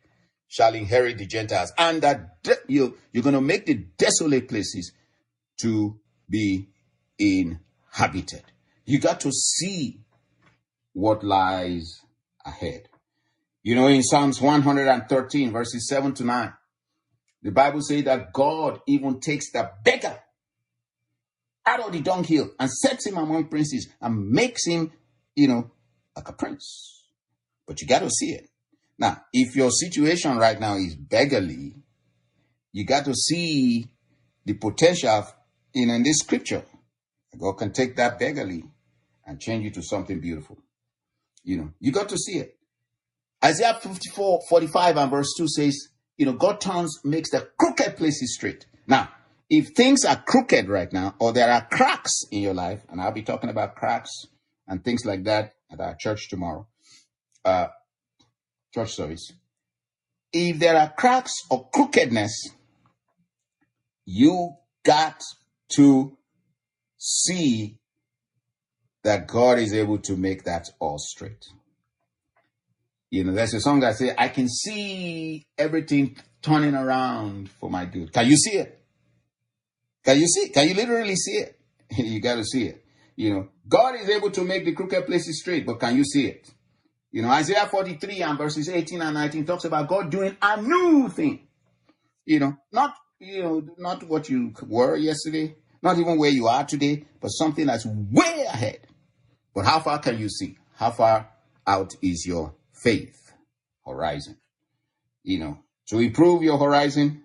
[0.49, 1.73] shall inherit the Gentiles.
[1.79, 4.93] And that de- you, you're going to make the desolate places
[5.59, 6.69] to be
[7.19, 8.43] inhabited.
[8.85, 10.01] You got to see
[10.93, 12.01] what lies
[12.45, 12.88] ahead.
[13.62, 16.53] You know, in Psalms 113, verses 7 to 9,
[17.42, 20.18] the Bible says that God even takes the beggar
[21.64, 24.92] out of the dunghill and sets him among princes and makes him,
[25.37, 25.70] you know,
[26.16, 27.05] like a prince.
[27.66, 28.48] But you got to see it.
[28.98, 31.77] Now, if your situation right now is beggarly,
[32.72, 33.87] you got to see
[34.44, 35.27] the potential
[35.74, 36.64] in, in this scripture.
[37.38, 38.64] God can take that beggarly
[39.27, 40.59] and change it to something beautiful.
[41.44, 42.57] You know, you got to see it.
[43.44, 48.35] Isaiah 54, 45 and verse 2 says, you know, God turns, makes the crooked places
[48.35, 48.66] straight.
[48.87, 49.09] Now,
[49.48, 53.12] if things are crooked right now, or there are cracks in your life, and I'll
[53.12, 54.26] be talking about cracks
[54.66, 56.66] and things like that at our church tomorrow,
[57.44, 57.68] uh,
[58.74, 59.33] church service.
[60.33, 62.50] If there are cracks or crookedness,
[64.04, 65.22] you got
[65.70, 66.18] to
[66.98, 67.78] see
[69.04, 71.46] that God is able to make that all straight.
[73.11, 77.87] You know, there's a song that says, I can see everything turning around for my
[77.87, 78.12] good.
[78.12, 78.79] Can you see it?
[80.05, 80.51] Can you see?
[80.51, 81.59] Can you literally see it?
[81.97, 82.85] you got to see it.
[83.16, 86.27] You know, God is able to make the crooked places straight, but can you see
[86.27, 86.53] it?
[87.11, 91.09] You know, Isaiah 43 and verses 18 and 19 talks about God doing a new
[91.09, 91.49] thing.
[92.27, 96.64] You know, not, you know, not what you were yesterday, not even where you are
[96.64, 98.81] today, but something that's way ahead.
[99.55, 100.59] But how far can you see?
[100.77, 101.29] How far
[101.66, 103.33] out is your faith
[103.87, 104.37] horizon?
[105.23, 107.23] You know, to improve your horizon,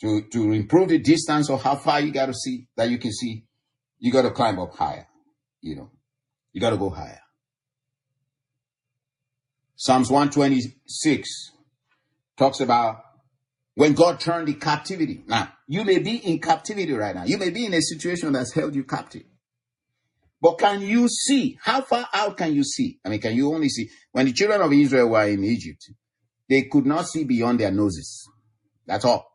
[0.00, 3.12] to, to improve the distance of how far you got to see, that you can
[3.12, 3.44] see,
[3.98, 5.06] you got to climb up higher.
[5.60, 5.90] You know,
[6.52, 7.20] you got to go higher.
[9.76, 11.52] Psalms 126
[12.36, 13.02] talks about
[13.74, 15.22] when God turned the captivity.
[15.26, 17.24] Now, you may be in captivity right now.
[17.24, 19.24] You may be in a situation that's held you captive.
[20.40, 21.58] But can you see?
[21.62, 22.98] How far out can you see?
[23.04, 23.88] I mean, can you only see?
[24.12, 25.90] When the children of Israel were in Egypt,
[26.48, 28.28] they could not see beyond their noses.
[28.86, 29.30] That's all.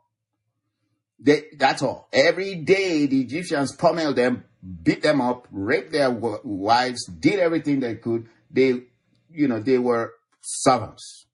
[1.19, 2.07] They, that's all.
[2.11, 4.43] Every day the Egyptians pummeled them,
[4.83, 8.27] beat them up, raped their wives, did everything they could.
[8.49, 8.83] They,
[9.29, 11.27] you know, they were servants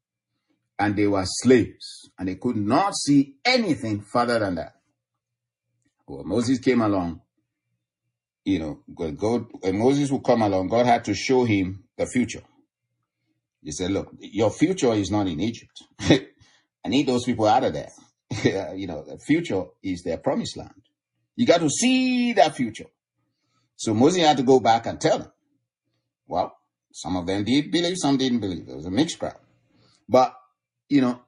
[0.80, 4.74] and they were slaves and they could not see anything further than that.
[6.06, 7.22] When Moses came along,
[8.48, 8.80] you know,
[9.18, 12.44] God, when Moses would come along, God had to show him the future.
[13.62, 15.84] He said, look, your future is not in Egypt.
[16.00, 16.22] I
[16.86, 17.92] need those people out of there.
[18.74, 20.82] you know, the future is their promised land.
[21.36, 22.86] You got to see that future.
[23.76, 25.32] So Moses had to go back and tell them,
[26.26, 26.58] well,
[26.94, 28.70] some of them did believe, some didn't believe.
[28.70, 29.36] It was a mixed crowd.
[30.08, 30.34] But,
[30.88, 31.20] you know,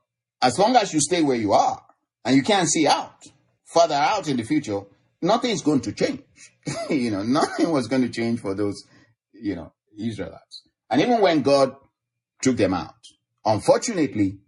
[0.41, 1.83] as long as you stay where you are
[2.23, 3.27] and you can't see out,
[3.65, 4.83] further out in the future,
[5.21, 6.21] nothing's going to change.
[6.89, 8.85] you know, nothing was going to change for those,
[9.33, 10.63] you know, Israelites.
[10.89, 11.75] And even when God
[12.41, 12.95] took them out,
[13.45, 14.39] unfortunately,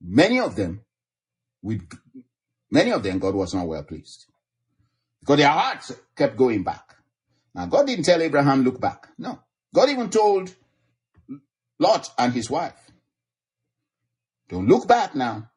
[0.00, 0.84] many of them,
[1.62, 1.88] with
[2.70, 4.26] many of them, God was not well pleased
[5.20, 6.96] because their hearts kept going back.
[7.54, 9.08] Now, God didn't tell Abraham, look back.
[9.18, 9.40] No.
[9.74, 10.54] God even told
[11.78, 12.90] Lot and his wife,
[14.48, 15.50] don't look back now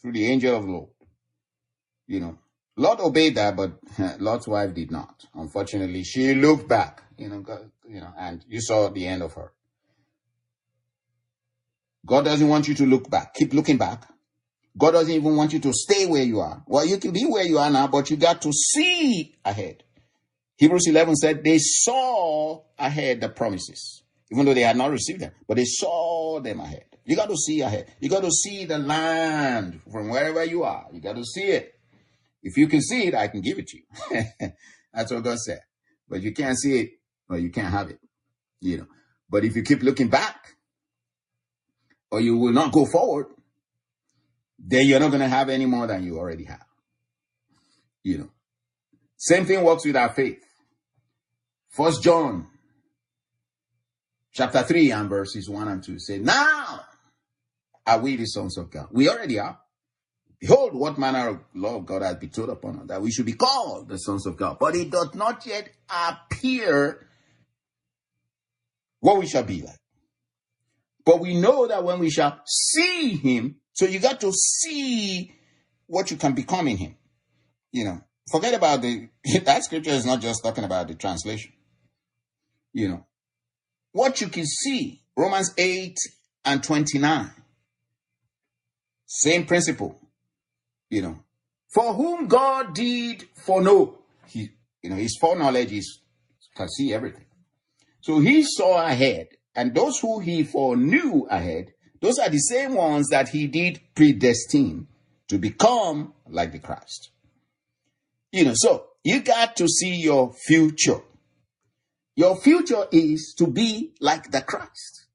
[0.00, 0.90] through the angel of the Lord.
[2.06, 2.38] You know,
[2.80, 3.72] Lot obeyed that, but
[4.20, 5.26] Lot's wife did not.
[5.34, 9.34] Unfortunately, she looked back, you know, God, you know, and you saw the end of
[9.34, 9.52] her.
[12.06, 13.34] God doesn't want you to look back.
[13.34, 14.08] Keep looking back.
[14.78, 16.62] God doesn't even want you to stay where you are.
[16.66, 19.84] Well, you can be where you are now, but you got to see ahead.
[20.56, 25.32] Hebrews 11 said they saw ahead the promises, even though they had not received them,
[25.46, 26.86] but they saw them ahead.
[27.04, 27.92] You got to see ahead.
[28.00, 30.86] You got to see the land from wherever you are.
[30.94, 31.74] You got to see it.
[32.42, 34.24] If you can see it, I can give it to you.
[34.94, 35.60] That's what God said.
[36.08, 36.90] But you can't see it,
[37.28, 38.00] or you can't have it.
[38.60, 38.86] You know.
[39.28, 40.56] But if you keep looking back,
[42.10, 43.26] or you will not go forward,
[44.58, 46.64] then you're not going to have any more than you already have.
[48.02, 48.30] You know.
[49.16, 50.42] Same thing works with our faith.
[51.68, 52.48] First John
[54.32, 56.80] chapter 3 and verses 1 and 2 say, Now
[57.86, 58.88] are we the sons of God?
[58.90, 59.58] We already are.
[60.40, 63.88] Behold, what manner of love God has bestowed upon us, that we should be called
[63.88, 64.56] the sons of God.
[64.58, 67.06] But it does not yet appear
[69.00, 69.76] what we shall be like.
[71.04, 75.34] But we know that when we shall see him, so you got to see
[75.86, 76.96] what you can become in him.
[77.72, 78.00] You know,
[78.30, 79.08] forget about the,
[79.44, 81.52] that scripture is not just talking about the translation.
[82.72, 83.06] You know,
[83.92, 85.96] what you can see, Romans 8
[86.46, 87.30] and 29.
[89.06, 89.99] Same principle.
[90.90, 91.24] You know,
[91.72, 94.50] for whom God did foreknow, he,
[94.82, 96.00] you know, his foreknowledge is
[96.54, 97.24] can see everything.
[98.00, 103.08] So he saw ahead, and those who he foreknew ahead, those are the same ones
[103.10, 104.86] that he did predestine
[105.28, 107.10] to become like the Christ.
[108.32, 111.00] You know, so you got to see your future.
[112.16, 115.06] Your future is to be like the Christ.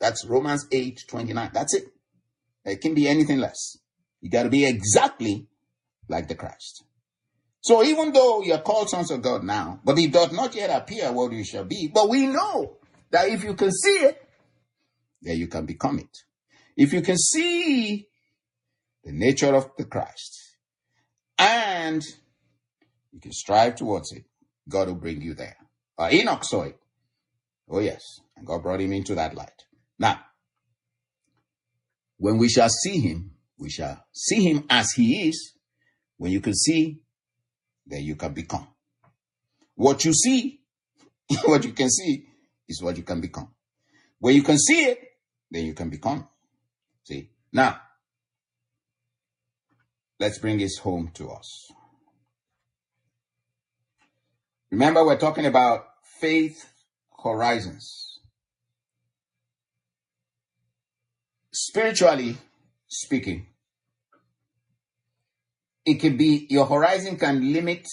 [0.00, 1.50] That's Romans 8 29.
[1.52, 1.84] That's it.
[2.64, 3.78] It can be anything less.
[4.20, 5.46] You got to be exactly
[6.08, 6.84] like the Christ.
[7.60, 11.12] So even though you're called sons of God now, but it does not yet appear
[11.12, 12.78] what you shall be, but we know
[13.10, 14.22] that if you can see it,
[15.22, 16.16] then you can become it.
[16.76, 18.06] If you can see
[19.04, 20.38] the nature of the Christ
[21.38, 22.02] and
[23.12, 24.24] you can strive towards it,
[24.68, 25.56] God will bring you there.
[25.98, 26.78] Uh, Enoch saw it.
[27.68, 28.02] Oh, yes.
[28.36, 29.64] And God brought him into that light.
[29.98, 30.20] Now,
[32.18, 35.54] when we shall see him, we shall see him as he is.
[36.16, 37.00] When you can see,
[37.86, 38.66] then you can become.
[39.74, 40.60] What you see,
[41.44, 42.26] what you can see,
[42.68, 43.48] is what you can become.
[44.18, 45.00] When you can see it,
[45.50, 46.26] then you can become.
[47.04, 47.30] See?
[47.52, 47.80] Now,
[50.18, 51.70] let's bring this home to us.
[54.70, 55.86] Remember, we're talking about
[56.20, 56.70] faith
[57.22, 58.20] horizons.
[61.52, 62.36] Spiritually
[62.88, 63.46] speaking,
[65.84, 67.86] it can be your horizon can limit,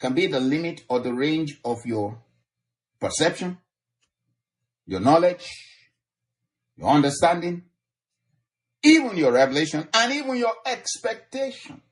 [0.00, 2.18] can be the limit or the range of your
[3.00, 3.58] perception,
[4.86, 5.46] your knowledge,
[6.76, 7.62] your understanding,
[8.82, 11.82] even your revelation, and even your expectation.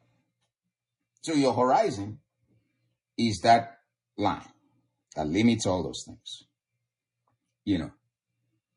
[1.23, 2.19] So your horizon
[3.17, 3.79] is that
[4.17, 4.49] line
[5.17, 6.45] that limits all those things.
[7.65, 7.91] You know,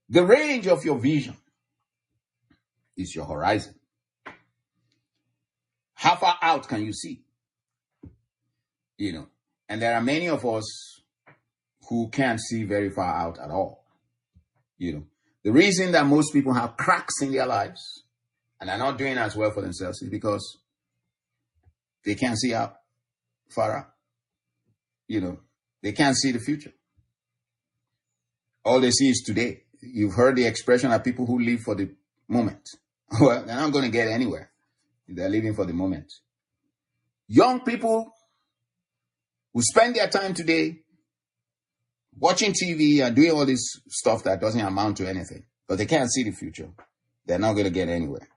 [0.09, 1.35] the range of your vision
[2.97, 3.75] is your horizon.
[5.93, 7.21] How far out can you see?
[8.97, 9.27] You know,
[9.69, 11.01] and there are many of us
[11.89, 13.85] who can't see very far out at all.
[14.77, 15.03] You know,
[15.43, 18.03] the reason that most people have cracks in their lives
[18.59, 20.59] and are not doing as well for themselves is because
[22.03, 22.75] they can't see out
[23.49, 23.87] far out.
[25.07, 25.39] You know,
[25.81, 26.73] they can't see the future.
[28.65, 29.63] All they see is today.
[29.81, 31.89] You've heard the expression of people who live for the
[32.27, 32.67] moment.
[33.19, 34.51] Well, they're not going to get anywhere.
[35.07, 36.11] They're living for the moment.
[37.27, 38.11] Young people
[39.53, 40.79] who spend their time today
[42.19, 46.11] watching TV and doing all this stuff that doesn't amount to anything, but they can't
[46.11, 46.69] see the future.
[47.25, 48.27] They're not going to get anywhere.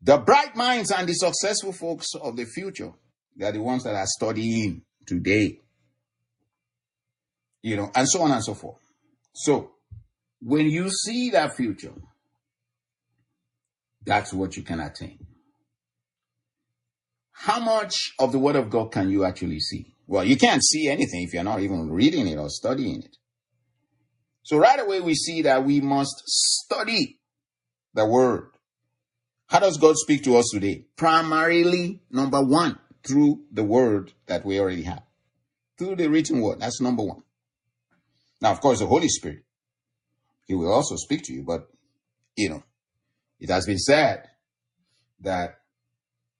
[0.00, 2.92] The bright minds and the successful folks of the future,
[3.36, 5.60] they're the ones that are studying today.
[7.62, 8.80] You know, and so on and so forth.
[9.32, 9.72] So,
[10.40, 11.92] when you see that future,
[14.08, 15.18] that's what you can attain.
[17.30, 19.94] How much of the Word of God can you actually see?
[20.06, 23.16] Well, you can't see anything if you're not even reading it or studying it.
[24.42, 27.20] So right away we see that we must study
[27.92, 28.48] the Word.
[29.48, 30.86] How does God speak to us today?
[30.96, 35.02] Primarily, number one, through the Word that we already have.
[35.78, 36.60] Through the written Word.
[36.60, 37.22] That's number one.
[38.40, 39.44] Now, of course, the Holy Spirit,
[40.46, 41.68] He will also speak to you, but,
[42.36, 42.62] you know,
[43.40, 44.28] it has been said
[45.20, 45.58] that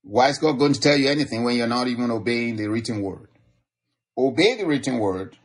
[0.03, 3.03] why is God going to tell you anything when you're not even obeying the written
[3.03, 3.29] word?
[4.17, 5.37] Obey the written word,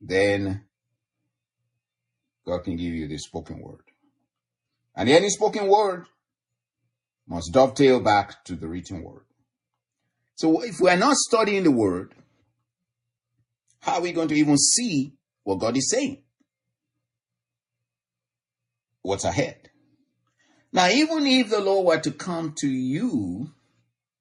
[0.00, 0.64] then
[2.46, 3.82] God can give you the spoken word.
[4.96, 6.06] And any spoken word
[7.26, 9.24] must dovetail back to the written word.
[10.36, 12.14] So if we're not studying the word,
[13.80, 16.22] how are we going to even see what God is saying?
[19.02, 19.70] What's ahead?
[20.74, 23.52] Now, even if the Lord were to come to you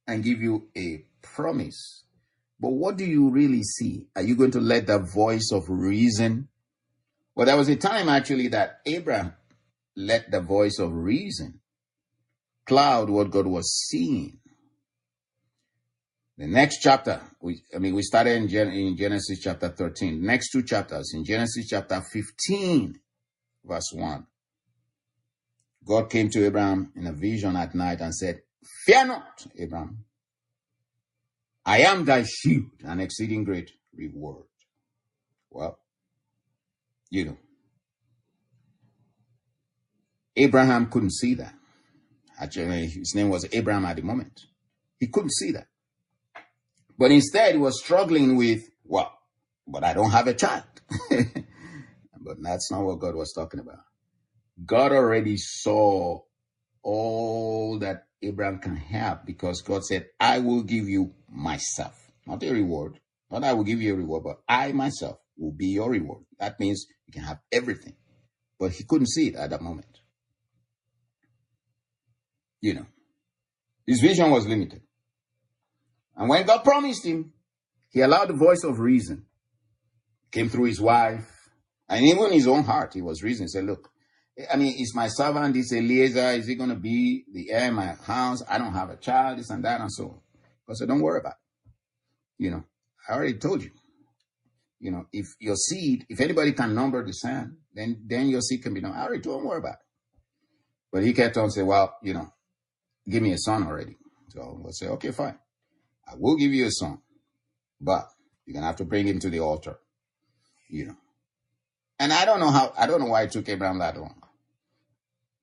[0.06, 2.04] and give you a promise,
[2.60, 4.06] but what do you really see?
[4.16, 6.50] Are you going to let the voice of reason?
[7.34, 9.34] Well, there was a time actually that Abraham
[9.96, 11.60] let the voice of reason
[12.68, 14.38] cloud what God was seeing.
[16.38, 20.24] The next chapter, we, I mean, we started in, Gen, in Genesis chapter 13.
[20.24, 23.00] Next two chapters, in Genesis chapter 15,
[23.66, 24.28] verse 1.
[25.86, 28.42] God came to Abraham in a vision at night and said,
[28.86, 30.06] Fear not, Abraham.
[31.66, 34.46] I am thy shield and exceeding great reward.
[35.50, 35.80] Well,
[37.10, 37.38] you know,
[40.36, 41.54] Abraham couldn't see that.
[42.40, 44.42] Actually, his name was Abram at the moment.
[45.00, 45.68] He couldn't see that.
[46.98, 49.12] But instead, he was struggling with, well,
[49.68, 50.64] but I don't have a child.
[51.10, 53.80] but that's not what God was talking about.
[54.64, 56.22] God already saw
[56.84, 62.52] all that Abraham can have because God said, I will give you myself, not a
[62.52, 63.00] reward.
[63.32, 66.24] Not I will give you a reward, but I myself will be your reward.
[66.40, 67.96] That means you can have everything.
[68.60, 70.00] But he couldn't see it at that moment.
[72.62, 72.86] You know,
[73.88, 74.82] his vision was limited.
[76.16, 77.34] And when God promised him,
[77.90, 79.26] he allowed the voice of reason
[80.32, 81.50] came through his wife
[81.90, 82.94] and even his own heart.
[82.94, 83.48] He was reasoning.
[83.48, 83.90] Said, look,
[84.52, 87.76] I mean, is my servant, this Eliezer, is he going to be the heir in
[87.76, 88.42] my house?
[88.50, 90.20] I don't have a child, this and that and so on.
[90.68, 92.44] God said, don't worry about it.
[92.44, 92.64] You know,
[93.08, 93.72] I already told you.
[94.80, 98.64] You know, if your seed, if anybody can number the sand, then then your seed
[98.64, 98.92] can be done.
[98.92, 99.86] I already don't worry about it.
[100.92, 102.34] But he kept on saying, well, you know,
[103.10, 103.96] give me a son already.
[104.30, 105.38] So we'll say, okay, fine.
[106.06, 107.00] I will give you a son,
[107.80, 108.10] but
[108.46, 109.80] you're going to have to bring him to the altar,
[110.70, 110.98] you know.
[112.00, 114.23] And I don't know how, I don't know why it took Abraham that long.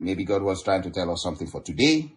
[0.01, 2.15] Maybe God was trying to tell us something for today,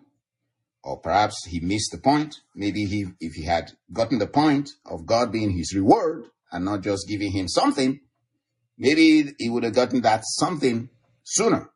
[0.83, 2.35] or perhaps he missed the point.
[2.55, 6.81] Maybe he, if he had gotten the point of God being his reward and not
[6.81, 7.99] just giving him something,
[8.77, 10.89] maybe he would have gotten that something
[11.23, 11.69] sooner.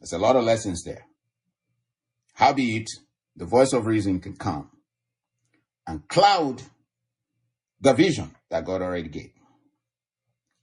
[0.00, 1.04] There's a lot of lessons there.
[2.34, 2.88] Howbeit,
[3.36, 4.70] the voice of reason can come
[5.86, 6.62] and cloud
[7.80, 9.32] the vision that God already gave.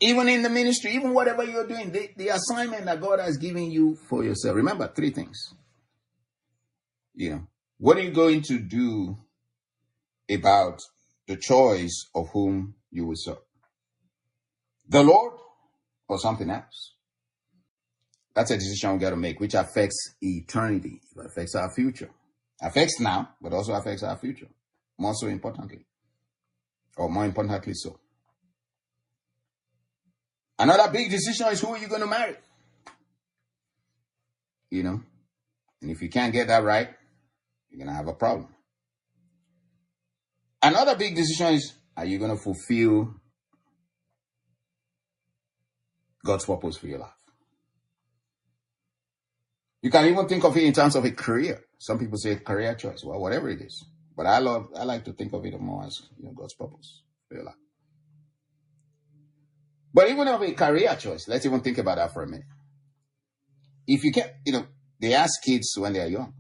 [0.01, 3.71] Even in the ministry, even whatever you're doing, the, the assignment that God has given
[3.71, 4.55] you for yourself.
[4.55, 5.53] Remember three things.
[7.13, 9.17] You know, what are you going to do
[10.29, 10.79] about
[11.27, 13.37] the choice of whom you will serve?
[14.89, 15.33] The Lord
[16.09, 16.95] or something else?
[18.35, 20.99] That's a decision we got to make, which affects eternity.
[21.15, 22.09] It affects our future.
[22.61, 24.47] Affects now, but also affects our future.
[24.97, 25.85] More so importantly.
[26.97, 27.97] Or more importantly so.
[30.57, 32.35] Another big decision is who are you going to marry?
[34.69, 35.01] You know?
[35.81, 36.89] And if you can't get that right,
[37.69, 38.47] you're going to have a problem.
[40.61, 43.13] Another big decision is are you going to fulfill
[46.25, 47.11] God's purpose for your life?
[49.81, 51.61] You can even think of it in terms of a career.
[51.77, 53.03] Some people say career choice.
[53.03, 53.85] Well, whatever it is.
[54.17, 57.03] But I love, I like to think of it more as you know, God's purpose
[57.27, 57.55] for your life.
[59.95, 62.47] But even of a career choice, let's even think about that for a minute.
[63.87, 64.65] If you can, you know,
[64.99, 66.33] they ask kids when they're young,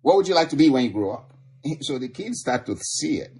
[0.00, 1.32] what would you like to be when you grow up?
[1.80, 3.32] So the kids start to see it,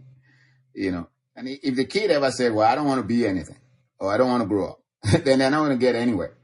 [0.75, 1.07] you know.
[1.37, 3.59] And if the kid ever said, well, I don't want to be anything,
[4.01, 4.81] or I don't want to grow up,
[5.25, 6.35] then they're not going to get anywhere.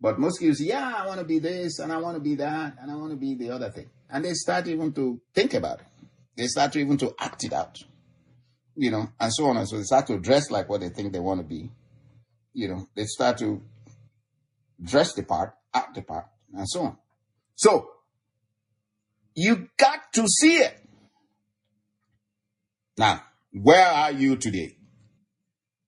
[0.00, 2.78] But most kids, yeah, I want to be this, and I want to be that,
[2.80, 3.90] and I want to be the other thing.
[4.10, 5.86] And they start even to think about it.
[6.36, 7.78] They start to even to act it out,
[8.74, 9.76] you know, and so on and so.
[9.76, 11.70] They start to dress like what they think they want to be,
[12.52, 12.86] you know.
[12.94, 13.62] They start to
[14.82, 16.96] dress the part, act the part, and so on.
[17.54, 17.90] So
[19.34, 20.76] you got to see it.
[22.96, 23.22] Now,
[23.52, 24.76] where are you today?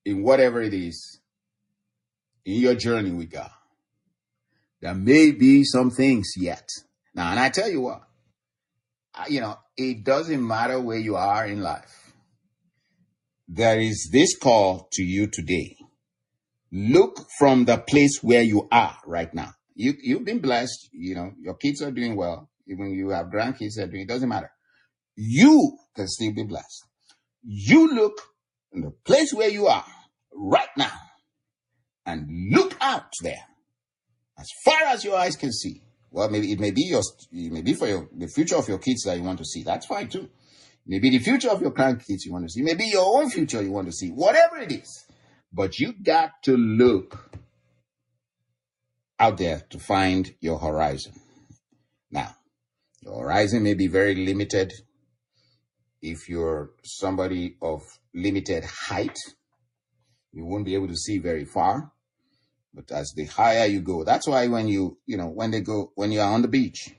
[0.05, 1.19] In whatever it is,
[2.45, 3.51] in your journey with God.
[4.81, 6.67] There may be some things yet.
[7.15, 8.01] Now, and I tell you what,
[9.29, 12.13] you know, it doesn't matter where you are in life.
[13.47, 15.77] There is this call to you today.
[16.73, 19.51] Look from the place where you are right now.
[19.75, 20.89] You, you've been blessed.
[20.91, 22.49] You know, your kids are doing well.
[22.67, 24.51] Even you have grandkids that are doing, it doesn't matter.
[25.15, 26.83] You can still be blessed.
[27.43, 28.19] You look
[28.71, 29.85] in the place where you are
[30.33, 30.93] right now
[32.05, 33.43] and look out there
[34.39, 37.01] as far as your eyes can see well, maybe it may be your,
[37.31, 39.63] it may be for your, the future of your kids that you want to see.
[39.63, 40.29] That's fine too.
[40.85, 42.61] Maybe the future of your grandkids you want to see.
[42.61, 44.09] Maybe your own future you want to see.
[44.09, 45.05] Whatever it is.
[45.53, 47.29] But you got to look
[49.19, 51.13] out there to find your horizon.
[52.09, 52.35] Now,
[53.01, 54.73] your horizon may be very limited.
[56.01, 57.81] If you're somebody of
[58.13, 59.17] limited height,
[60.31, 61.91] you won't be able to see very far.
[62.73, 65.91] But as the higher you go, that's why when you, you know, when they go,
[65.95, 66.89] when you are on the beach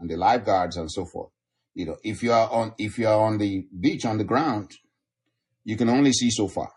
[0.00, 1.30] and the lifeguards and so forth,
[1.74, 4.72] You know, if you are on if you are on the beach on the ground,
[5.64, 6.70] you can only see so far.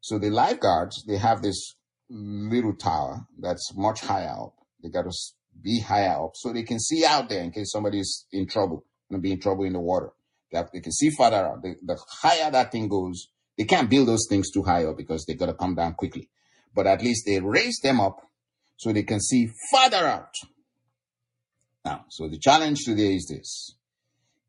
[0.00, 1.74] So the lifeguards they have this
[2.10, 4.54] little tower that's much higher up.
[4.82, 5.12] They got to
[5.62, 8.84] be higher up so they can see out there in case somebody is in trouble,
[9.10, 10.10] and be in trouble in the water.
[10.50, 11.62] They, have, they can see farther out.
[11.62, 15.26] The, the higher that thing goes, they can't build those things too high up because
[15.26, 16.30] they got to come down quickly.
[16.74, 18.20] But at least they raise them up
[18.76, 20.32] so they can see farther out.
[21.84, 23.74] Now, so the challenge today is this.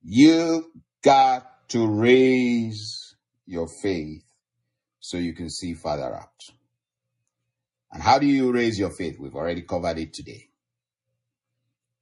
[0.04, 0.72] You
[1.02, 4.24] got to raise your faith
[5.00, 6.42] so you can see farther out.
[7.92, 9.18] And how do you raise your faith?
[9.20, 10.50] We've already covered it today.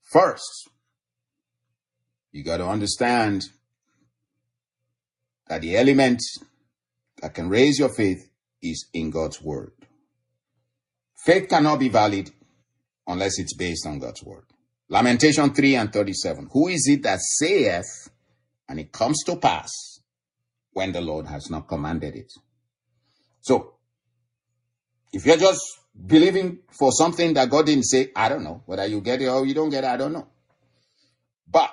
[0.03, 0.69] First,
[2.31, 3.43] you got to understand
[5.47, 6.21] that the element
[7.21, 8.29] that can raise your faith
[8.61, 9.71] is in God's word.
[11.15, 12.31] Faith cannot be valid
[13.07, 14.43] unless it's based on God's word.
[14.89, 16.49] Lamentation 3 and 37.
[16.51, 18.09] Who is it that saith,
[18.69, 19.71] and it comes to pass
[20.71, 22.31] when the Lord has not commanded it?
[23.47, 23.75] So,
[25.13, 25.61] if you're just
[26.05, 28.61] believing for something that God didn't say, I don't know.
[28.65, 30.27] Whether you get it or you don't get it, I don't know.
[31.49, 31.71] But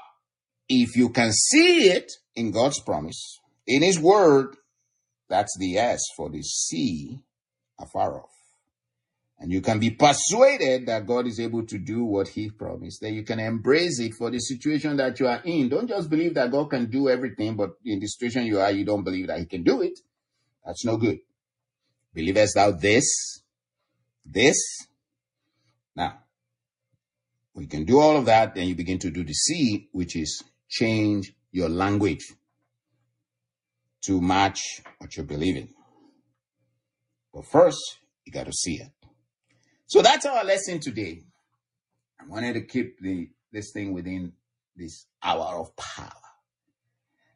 [0.68, 4.56] if you can see it in God's promise, in His word,
[5.28, 7.18] that's the S for the see
[7.80, 8.30] afar off.
[9.40, 13.14] And you can be persuaded that God is able to do what He promised, then
[13.14, 15.70] you can embrace it for the situation that you are in.
[15.70, 18.84] Don't just believe that God can do everything, but in the situation you are, you
[18.84, 19.98] don't believe that He can do it.
[20.64, 21.18] That's no good.
[22.14, 23.42] Believest thou this?
[24.24, 24.56] This?
[25.96, 26.20] Now,
[27.54, 30.42] we can do all of that, then you begin to do the C, which is
[30.68, 32.32] change your language
[34.02, 34.60] to match
[34.98, 35.68] what you're believing.
[37.32, 38.90] But first, you got to see it.
[39.86, 41.22] So that's our lesson today.
[42.20, 44.32] I wanted to keep the this thing within
[44.76, 46.10] this hour of power.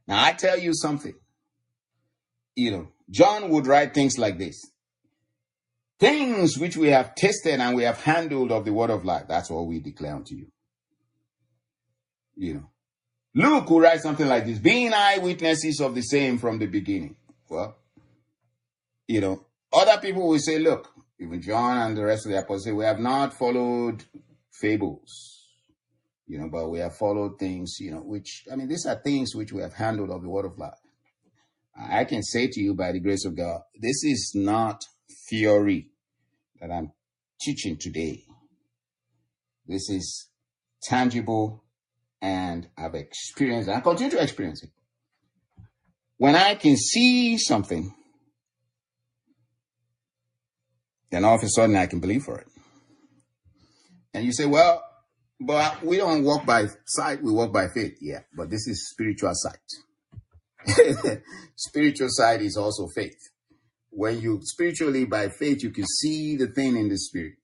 [0.06, 1.14] Now I tell you something.
[2.58, 4.60] You know, John would write things like this.
[6.00, 9.26] Things which we have tasted and we have handled of the word of life.
[9.28, 10.46] That's what we declare unto you.
[12.34, 12.70] You know,
[13.36, 17.14] Luke will write something like this, being eyewitnesses of the same from the beginning.
[17.48, 17.76] Well,
[19.06, 20.88] you know, other people will say, look,
[21.20, 24.02] even John and the rest of the apostles say, we have not followed
[24.50, 25.46] fables,
[26.26, 29.36] you know, but we have followed things, you know, which, I mean, these are things
[29.36, 30.74] which we have handled of the word of life.
[31.78, 34.84] I can say to you by the grace of God, this is not
[35.28, 35.90] theory
[36.60, 36.92] that I'm
[37.40, 38.24] teaching today.
[39.66, 40.28] This is
[40.82, 41.62] tangible
[42.20, 44.70] and I've experienced, and I continue to experience it.
[46.16, 47.94] When I can see something,
[51.10, 52.48] then all of a sudden I can believe for it.
[54.12, 54.82] And you say, well,
[55.40, 57.98] but we don't walk by sight, we walk by faith.
[58.00, 59.60] Yeah, but this is spiritual sight.
[61.56, 63.18] spiritual sight is also faith.
[63.90, 67.34] When you spiritually by faith, you can see the thing in the spirit.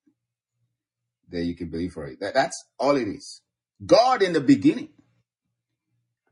[1.28, 2.20] Then you can believe for it.
[2.20, 3.42] That, that's all it is.
[3.84, 4.90] God in the beginning,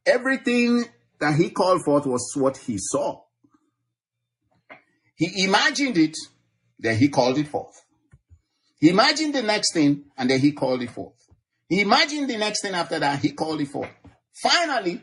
[0.07, 0.84] everything
[1.18, 3.22] that he called forth was what he saw.
[5.14, 6.16] He imagined it,
[6.78, 7.80] then he called it forth.
[8.78, 11.14] He imagined the next thing, and then he called it forth.
[11.68, 13.90] He imagined the next thing after that, he called it forth.
[14.43, 15.01] Finally,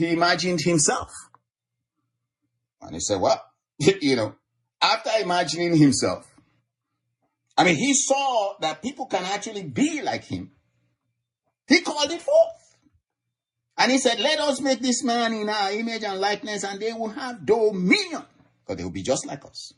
[0.00, 1.10] he imagined himself.
[2.80, 3.40] And he said, well,
[3.78, 4.34] you know,
[4.80, 6.26] after imagining himself,
[7.56, 10.52] I mean, he saw that people can actually be like him.
[11.68, 12.76] He called it forth.
[13.76, 16.92] And he said, Let us make this man in our image and likeness, and they
[16.92, 18.24] will have dominion.
[18.62, 19.74] Because they will be just like us.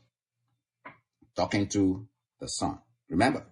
[1.35, 2.07] Talking to
[2.39, 2.79] the Son.
[3.09, 3.45] Remember,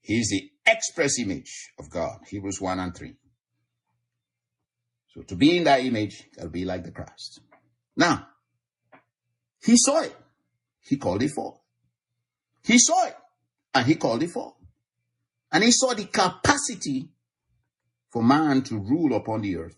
[0.00, 2.20] he's the express image of God.
[2.28, 3.14] Hebrews 1 and 3.
[5.20, 7.40] So to be in that image, gotta be like the Christ.
[7.94, 8.26] Now,
[9.62, 10.16] he saw it.
[10.80, 11.58] He called it forth.
[12.64, 13.16] He saw it
[13.74, 14.54] and he called it forth.
[15.52, 17.10] And he saw the capacity
[18.10, 19.76] for man to rule upon the earth.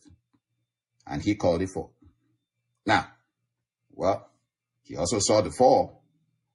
[1.08, 1.90] And he called it forth.
[2.86, 3.08] Now,
[3.90, 4.30] well,
[4.84, 6.04] he also saw the fall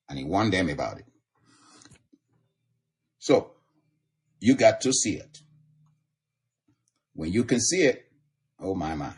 [0.07, 1.05] and he warned them about it.
[3.19, 3.51] So,
[4.39, 5.39] you got to see it.
[7.13, 8.06] When you can see it,
[8.59, 9.13] oh my, my,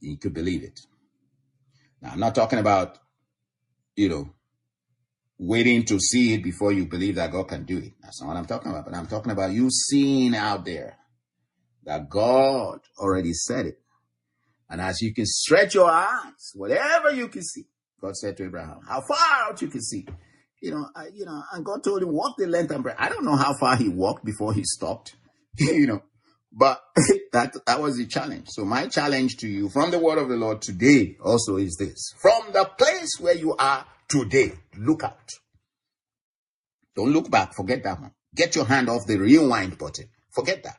[0.00, 0.80] you could believe it.
[2.00, 2.98] Now, I'm not talking about,
[3.96, 4.30] you know,
[5.38, 7.92] waiting to see it before you believe that God can do it.
[8.02, 8.84] That's not what I'm talking about.
[8.84, 10.96] But I'm talking about you seeing out there
[11.84, 13.80] that God already said it.
[14.70, 17.64] And as you can stretch your eyes, whatever you can see,
[18.00, 20.06] God said to Abraham, how far out you can see.
[20.60, 22.98] You know, I, you know, and God told him, walk the length and breadth.
[23.00, 25.16] I don't know how far he walked before he stopped.
[25.58, 26.02] you know.
[26.52, 26.82] But
[27.32, 28.48] that that was the challenge.
[28.48, 32.14] So my challenge to you from the word of the Lord today also is this.
[32.18, 35.32] From the place where you are today, look out.
[36.96, 37.54] Don't look back.
[37.54, 38.12] Forget that one.
[38.34, 40.08] Get your hand off the rewind button.
[40.30, 40.78] Forget that.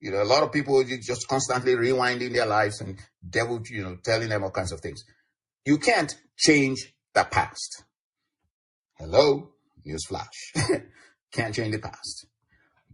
[0.00, 3.96] You know, a lot of people just constantly rewinding their lives and devil, you know,
[4.02, 5.04] telling them all kinds of things.
[5.64, 7.84] You can't change the past.
[8.96, 9.50] Hello,
[9.86, 10.54] newsflash.
[11.32, 12.26] can't change the past.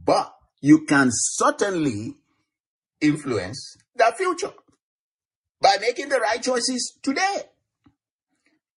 [0.02, 0.34] But
[0.64, 2.14] you can certainly
[2.98, 4.50] influence the future
[5.60, 7.42] by making the right choices today.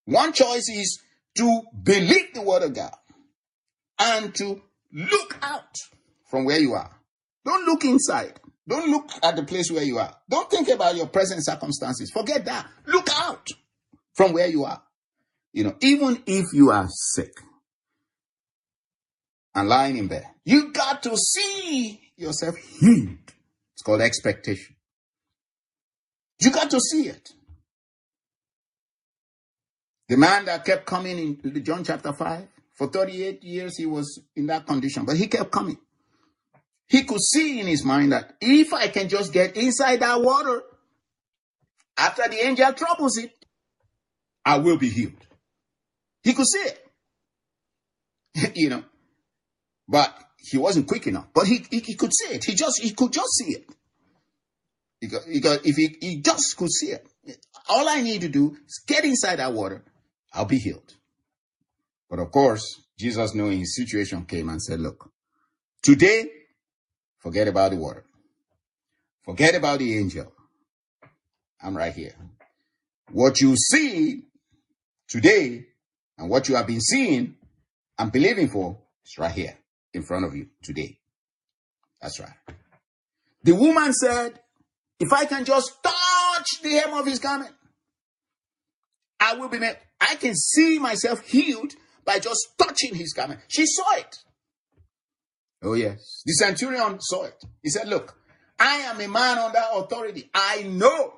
[0.04, 1.00] One choice is
[1.38, 2.94] to believe the word of God
[3.98, 4.60] and to
[4.92, 5.76] look out
[6.30, 6.94] from where you are.
[7.46, 8.38] Don't look inside.
[8.68, 10.14] Don't look at the place where you are.
[10.28, 12.10] Don't think about your present circumstances.
[12.10, 12.66] Forget that.
[12.84, 13.48] Look out
[14.12, 14.82] from where you are.
[15.54, 17.32] You know, even if you are sick
[19.58, 23.18] and lying in bed, you got to see yourself healed.
[23.74, 24.76] It's called expectation.
[26.40, 27.30] You got to see it.
[30.08, 34.46] The man that kept coming in John chapter 5, for 38 years he was in
[34.46, 35.78] that condition, but he kept coming.
[36.88, 40.62] He could see in his mind that if I can just get inside that water,
[41.98, 43.32] after the angel troubles it,
[44.44, 45.26] I will be healed.
[46.22, 46.78] He could see it.
[48.56, 48.84] you know.
[49.88, 51.28] But he wasn't quick enough.
[51.34, 52.44] But he, he, he, could see it.
[52.44, 53.66] He just he could just see it.
[55.00, 57.06] Because, if he, he just could see it.
[57.68, 59.84] All I need to do is get inside that water,
[60.32, 60.94] I'll be healed.
[62.10, 65.10] But of course, Jesus knowing his situation came and said, look,
[65.82, 66.30] today
[67.18, 68.04] Forget about the water.
[69.24, 70.32] Forget about the angel.
[71.62, 72.14] I'm right here.
[73.10, 74.22] What you see
[75.08, 75.66] today
[76.16, 77.34] and what you have been seeing
[77.98, 79.56] and believing for is right here
[79.94, 80.98] in front of you today.
[82.00, 82.32] That's right.
[83.42, 84.40] The woman said,
[85.00, 87.52] if I can just touch the hem of his garment,
[89.20, 89.76] I will be made.
[90.00, 91.72] I can see myself healed
[92.04, 93.40] by just touching his garment.
[93.48, 94.16] She saw it.
[95.62, 96.22] Oh, yes.
[96.24, 97.44] The centurion saw it.
[97.62, 98.16] He said, Look,
[98.58, 100.30] I am a man under authority.
[100.32, 101.14] I know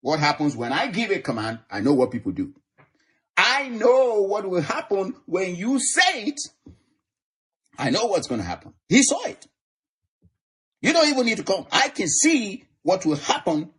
[0.00, 1.60] what happens when I give a command.
[1.70, 2.54] I know what people do.
[3.36, 6.40] I know what will happen when you say it.
[7.78, 8.74] I know what's going to happen.
[8.88, 9.46] He saw it.
[10.80, 11.66] You don't even need to come.
[11.72, 13.70] I can see what will happen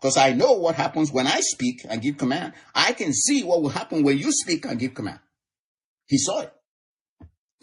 [0.00, 2.54] because I know what happens when I speak and give command.
[2.74, 5.20] I can see what will happen when you speak and give command.
[6.06, 6.52] He saw it.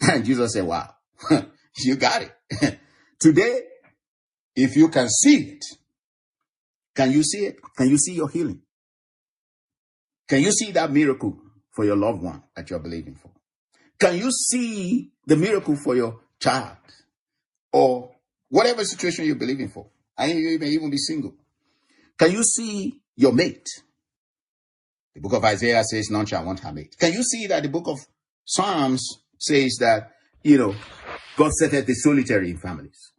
[0.00, 0.94] And Jesus said, wow,
[1.78, 2.78] You got it.
[3.20, 3.60] Today,
[4.54, 5.64] if you can see it,
[6.94, 7.56] can you see it?
[7.76, 8.62] Can you see your healing?
[10.28, 11.38] Can you see that miracle
[11.70, 13.30] for your loved one that you're believing for?
[13.98, 16.76] Can you see the miracle for your child
[17.72, 18.10] or
[18.48, 19.86] whatever situation you're believing for?
[20.16, 21.34] And you may even be single.
[22.18, 23.66] Can you see your mate?
[25.14, 26.96] The book of Isaiah says, None shall want her mate.
[26.98, 27.98] Can you see that the book of
[28.44, 30.12] Psalms says that,
[30.42, 30.74] you know,
[31.36, 33.12] God setteth the solitary in families.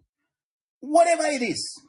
[0.80, 1.82] Whatever it is.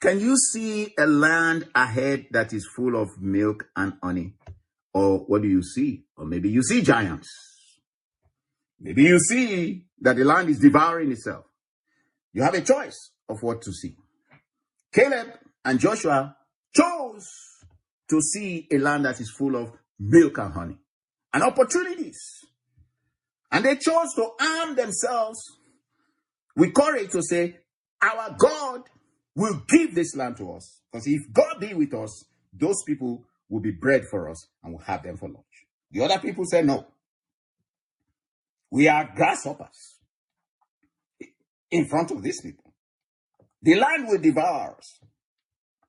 [0.00, 4.34] Can you see a land ahead that is full of milk and honey?
[4.92, 6.04] Or what do you see?
[6.16, 7.28] Or maybe you see giants.
[8.80, 11.44] Maybe you see that the land is devouring itself.
[12.32, 13.96] You have a choice of what to see.
[14.92, 15.28] Caleb
[15.64, 16.36] and Joshua
[16.74, 17.26] chose
[18.08, 20.76] to see a land that is full of milk and honey
[21.32, 22.18] and opportunities.
[23.50, 25.38] And they chose to arm themselves
[26.56, 27.58] with courage to say,
[28.02, 28.82] Our God
[29.34, 30.80] will give this land to us.
[30.90, 34.84] Because if God be with us, those people will be bread for us and we'll
[34.84, 35.44] have them for lunch.
[35.90, 36.86] The other people said, No.
[38.76, 40.00] We are grasshoppers
[41.70, 42.74] in front of these people.
[43.62, 45.00] The land will devour us.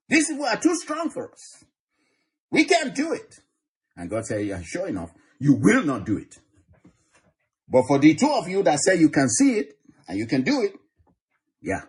[0.08, 1.66] These people are too strong for us.
[2.50, 3.36] We can't do it.
[3.98, 6.38] And God said, Yeah, sure enough, you will not do it.
[7.68, 9.78] But for the two of you that say you can see it
[10.08, 10.72] and you can do it,
[11.62, 11.82] yeah,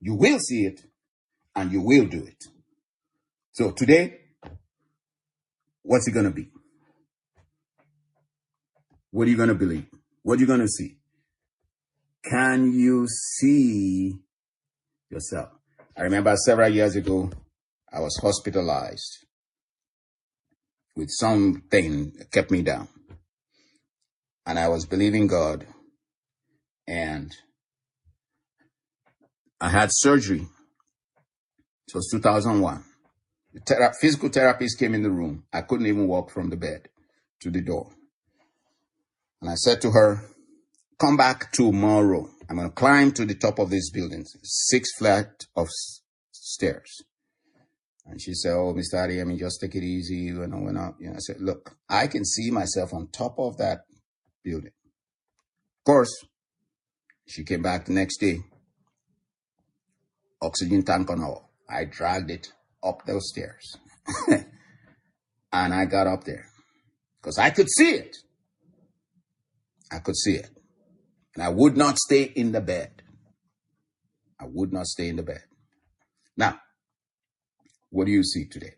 [0.00, 0.80] you will see it
[1.54, 2.44] and you will do it.
[3.52, 4.18] So today,
[5.84, 6.50] what's it going to be?
[9.12, 9.86] What are you going to believe?
[10.28, 10.98] What are you going to see?
[12.22, 14.12] Can you see
[15.08, 15.48] yourself?
[15.96, 17.30] I remember several years ago,
[17.90, 19.24] I was hospitalized
[20.94, 22.88] with something that kept me down
[24.44, 25.66] and I was believing God
[26.86, 27.34] and
[29.58, 30.46] I had surgery.
[31.86, 32.84] It was 2001.
[33.54, 35.44] The physical therapist came in the room.
[35.54, 36.90] I couldn't even walk from the bed
[37.40, 37.92] to the door.
[39.40, 40.22] And I said to her,
[40.98, 42.28] come back tomorrow.
[42.48, 45.68] I'm going to climb to the top of this building, six flight of
[46.32, 47.02] stairs.
[48.06, 49.20] And she said, Oh, Mr.
[49.20, 50.16] I mean, just take it easy.
[50.16, 53.38] You know, we're not, you know, I said, look, I can see myself on top
[53.38, 53.80] of that
[54.42, 54.72] building.
[55.80, 56.10] Of course,
[57.26, 58.38] she came back the next day,
[60.40, 61.50] oxygen tank on all.
[61.68, 62.48] I dragged it
[62.82, 63.76] up those stairs
[65.52, 66.46] and I got up there
[67.20, 68.16] because I could see it.
[69.90, 70.50] I could see it.
[71.34, 73.02] And I would not stay in the bed.
[74.40, 75.42] I would not stay in the bed.
[76.36, 76.58] Now,
[77.90, 78.74] what do you see today?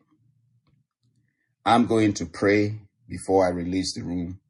[1.64, 4.40] I'm going to pray before I release the room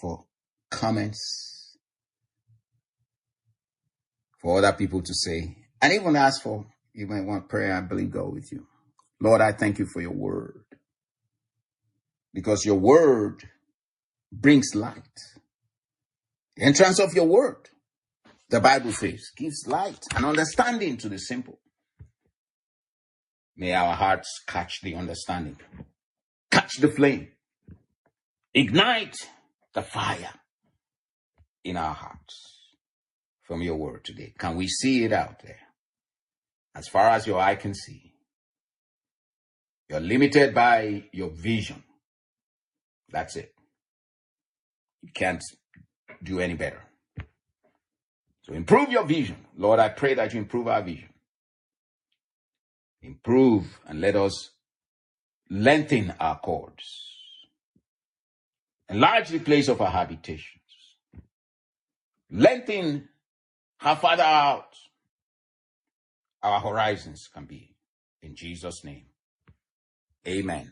[0.00, 0.24] for
[0.70, 1.76] comments,
[4.40, 7.74] for other people to say, and even ask for, you might want prayer.
[7.74, 8.66] I believe God with you.
[9.20, 10.64] Lord, I thank you for your word
[12.34, 13.42] because your word
[14.30, 15.18] brings light.
[16.56, 17.68] The entrance of your word,
[18.48, 21.58] the Bible says, gives light and understanding to the simple.
[23.56, 25.56] May our hearts catch the understanding,
[26.50, 27.28] catch the flame,
[28.54, 29.16] ignite
[29.74, 30.34] the fire
[31.64, 32.76] in our hearts
[33.42, 34.34] from your word today.
[34.38, 35.60] Can we see it out there?
[36.74, 38.14] As far as your eye can see,
[39.88, 41.82] you're limited by your vision.
[43.10, 43.54] That's it.
[45.02, 45.42] You can't
[46.22, 46.82] do any better.
[48.42, 49.36] So improve your vision.
[49.56, 51.08] Lord, I pray that you improve our vision.
[53.02, 54.50] Improve and let us
[55.50, 56.84] lengthen our cords.
[58.88, 60.62] Enlarge the place of our habitations.
[62.30, 63.08] Lengthen
[63.78, 64.74] how farther out
[66.42, 67.74] our horizons can be.
[68.22, 69.06] In Jesus' name.
[70.26, 70.70] Amen.